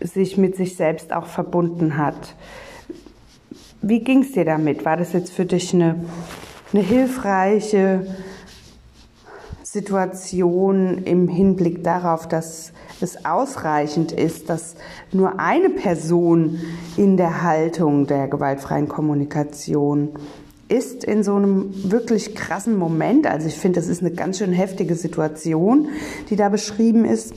sich 0.00 0.36
mit 0.36 0.54
sich 0.54 0.76
selbst 0.76 1.14
auch 1.14 1.24
verbunden 1.24 1.96
hat? 1.96 2.34
Wie 3.80 4.00
ging 4.00 4.20
es 4.20 4.32
dir 4.32 4.44
damit? 4.44 4.84
War 4.84 4.98
das 4.98 5.14
jetzt 5.14 5.32
für 5.32 5.46
dich 5.46 5.72
eine, 5.72 6.04
eine 6.74 6.82
hilfreiche 6.82 8.06
Situation 9.62 11.04
im 11.04 11.28
Hinblick 11.28 11.82
darauf, 11.84 12.28
dass 12.28 12.74
es 13.00 13.24
ausreichend 13.24 14.12
ist, 14.12 14.50
dass 14.50 14.76
nur 15.10 15.40
eine 15.40 15.70
Person 15.70 16.60
in 16.98 17.16
der 17.16 17.42
Haltung 17.42 18.06
der 18.06 18.28
gewaltfreien 18.28 18.88
Kommunikation 18.88 20.10
ist 20.68 21.04
in 21.04 21.22
so 21.22 21.34
einem 21.34 21.90
wirklich 21.90 22.34
krassen 22.34 22.76
Moment. 22.78 23.26
Also 23.26 23.48
ich 23.48 23.56
finde, 23.56 23.80
das 23.80 23.88
ist 23.88 24.00
eine 24.00 24.12
ganz 24.12 24.38
schön 24.38 24.52
heftige 24.52 24.94
Situation, 24.94 25.88
die 26.30 26.36
da 26.36 26.48
beschrieben 26.48 27.04
ist. 27.04 27.34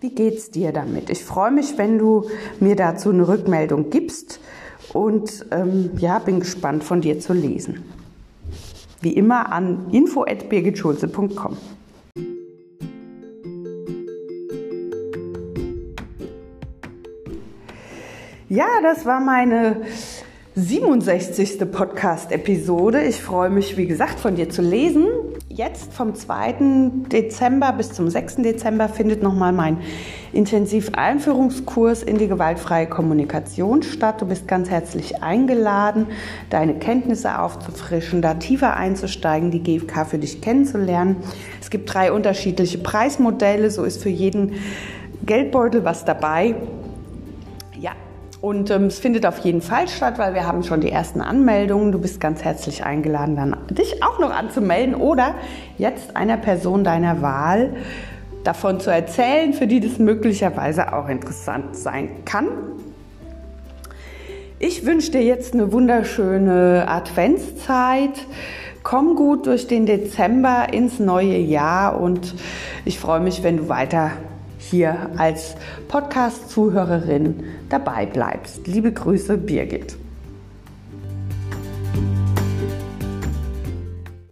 Wie 0.00 0.10
geht's 0.10 0.50
dir 0.50 0.72
damit? 0.72 1.10
Ich 1.10 1.24
freue 1.24 1.50
mich, 1.50 1.76
wenn 1.76 1.98
du 1.98 2.26
mir 2.60 2.76
dazu 2.76 3.10
eine 3.10 3.26
Rückmeldung 3.26 3.90
gibst 3.90 4.40
und 4.92 5.46
ähm, 5.50 5.90
ja, 5.98 6.18
bin 6.18 6.40
gespannt 6.40 6.84
von 6.84 7.00
dir 7.00 7.18
zu 7.18 7.32
lesen. 7.32 7.84
Wie 9.00 9.12
immer 9.12 9.52
an 9.52 9.90
info@birgitschulze.com. 9.90 11.56
Ja, 18.50 18.66
das 18.82 19.04
war 19.04 19.20
meine 19.20 19.82
67. 20.60 21.70
Podcast-Episode. 21.70 23.04
Ich 23.04 23.22
freue 23.22 23.48
mich, 23.48 23.76
wie 23.76 23.86
gesagt, 23.86 24.18
von 24.18 24.34
dir 24.34 24.50
zu 24.50 24.60
lesen. 24.60 25.06
Jetzt 25.48 25.94
vom 25.94 26.16
2. 26.16 26.54
Dezember 27.12 27.72
bis 27.72 27.92
zum 27.92 28.10
6. 28.10 28.38
Dezember 28.38 28.88
findet 28.88 29.22
nochmal 29.22 29.52
mein 29.52 29.78
Intensiv-Einführungskurs 30.32 32.02
in 32.02 32.18
die 32.18 32.26
gewaltfreie 32.26 32.88
Kommunikation 32.88 33.84
statt. 33.84 34.20
Du 34.20 34.26
bist 34.26 34.48
ganz 34.48 34.68
herzlich 34.68 35.22
eingeladen, 35.22 36.08
deine 36.50 36.74
Kenntnisse 36.74 37.38
aufzufrischen, 37.38 38.20
da 38.20 38.34
tiefer 38.34 38.76
einzusteigen, 38.76 39.52
die 39.52 39.62
GFK 39.62 40.06
für 40.06 40.18
dich 40.18 40.40
kennenzulernen. 40.40 41.18
Es 41.60 41.70
gibt 41.70 41.94
drei 41.94 42.10
unterschiedliche 42.10 42.78
Preismodelle, 42.78 43.70
so 43.70 43.84
ist 43.84 44.02
für 44.02 44.10
jeden 44.10 44.54
Geldbeutel 45.24 45.84
was 45.84 46.04
dabei. 46.04 46.56
Und 48.40 48.70
ähm, 48.70 48.84
es 48.84 49.00
findet 49.00 49.26
auf 49.26 49.38
jeden 49.38 49.60
Fall 49.60 49.88
statt, 49.88 50.18
weil 50.18 50.32
wir 50.34 50.46
haben 50.46 50.62
schon 50.62 50.80
die 50.80 50.92
ersten 50.92 51.20
Anmeldungen. 51.20 51.90
Du 51.90 51.98
bist 51.98 52.20
ganz 52.20 52.44
herzlich 52.44 52.84
eingeladen, 52.84 53.34
dann 53.34 53.56
dich 53.70 54.02
auch 54.04 54.20
noch 54.20 54.30
anzumelden 54.30 54.94
oder 54.94 55.34
jetzt 55.76 56.16
einer 56.16 56.36
Person 56.36 56.84
deiner 56.84 57.20
Wahl 57.20 57.74
davon 58.44 58.78
zu 58.78 58.90
erzählen, 58.90 59.52
für 59.52 59.66
die 59.66 59.80
das 59.80 59.98
möglicherweise 59.98 60.92
auch 60.92 61.08
interessant 61.08 61.76
sein 61.76 62.24
kann. 62.24 62.46
Ich 64.60 64.86
wünsche 64.86 65.10
dir 65.12 65.22
jetzt 65.22 65.54
eine 65.54 65.72
wunderschöne 65.72 66.86
Adventszeit. 66.88 68.26
Komm 68.84 69.16
gut 69.16 69.46
durch 69.46 69.66
den 69.66 69.86
Dezember 69.86 70.72
ins 70.72 70.98
neue 71.00 71.36
Jahr 71.36 72.00
und 72.00 72.34
ich 72.84 72.98
freue 72.98 73.20
mich, 73.20 73.42
wenn 73.42 73.56
du 73.56 73.68
weiter 73.68 74.12
hier 74.70 75.10
als 75.16 75.54
Podcast-Zuhörerin 75.88 77.44
dabei 77.68 78.06
bleibst. 78.06 78.66
Liebe 78.66 78.92
Grüße, 78.92 79.38
Birgit. 79.38 79.96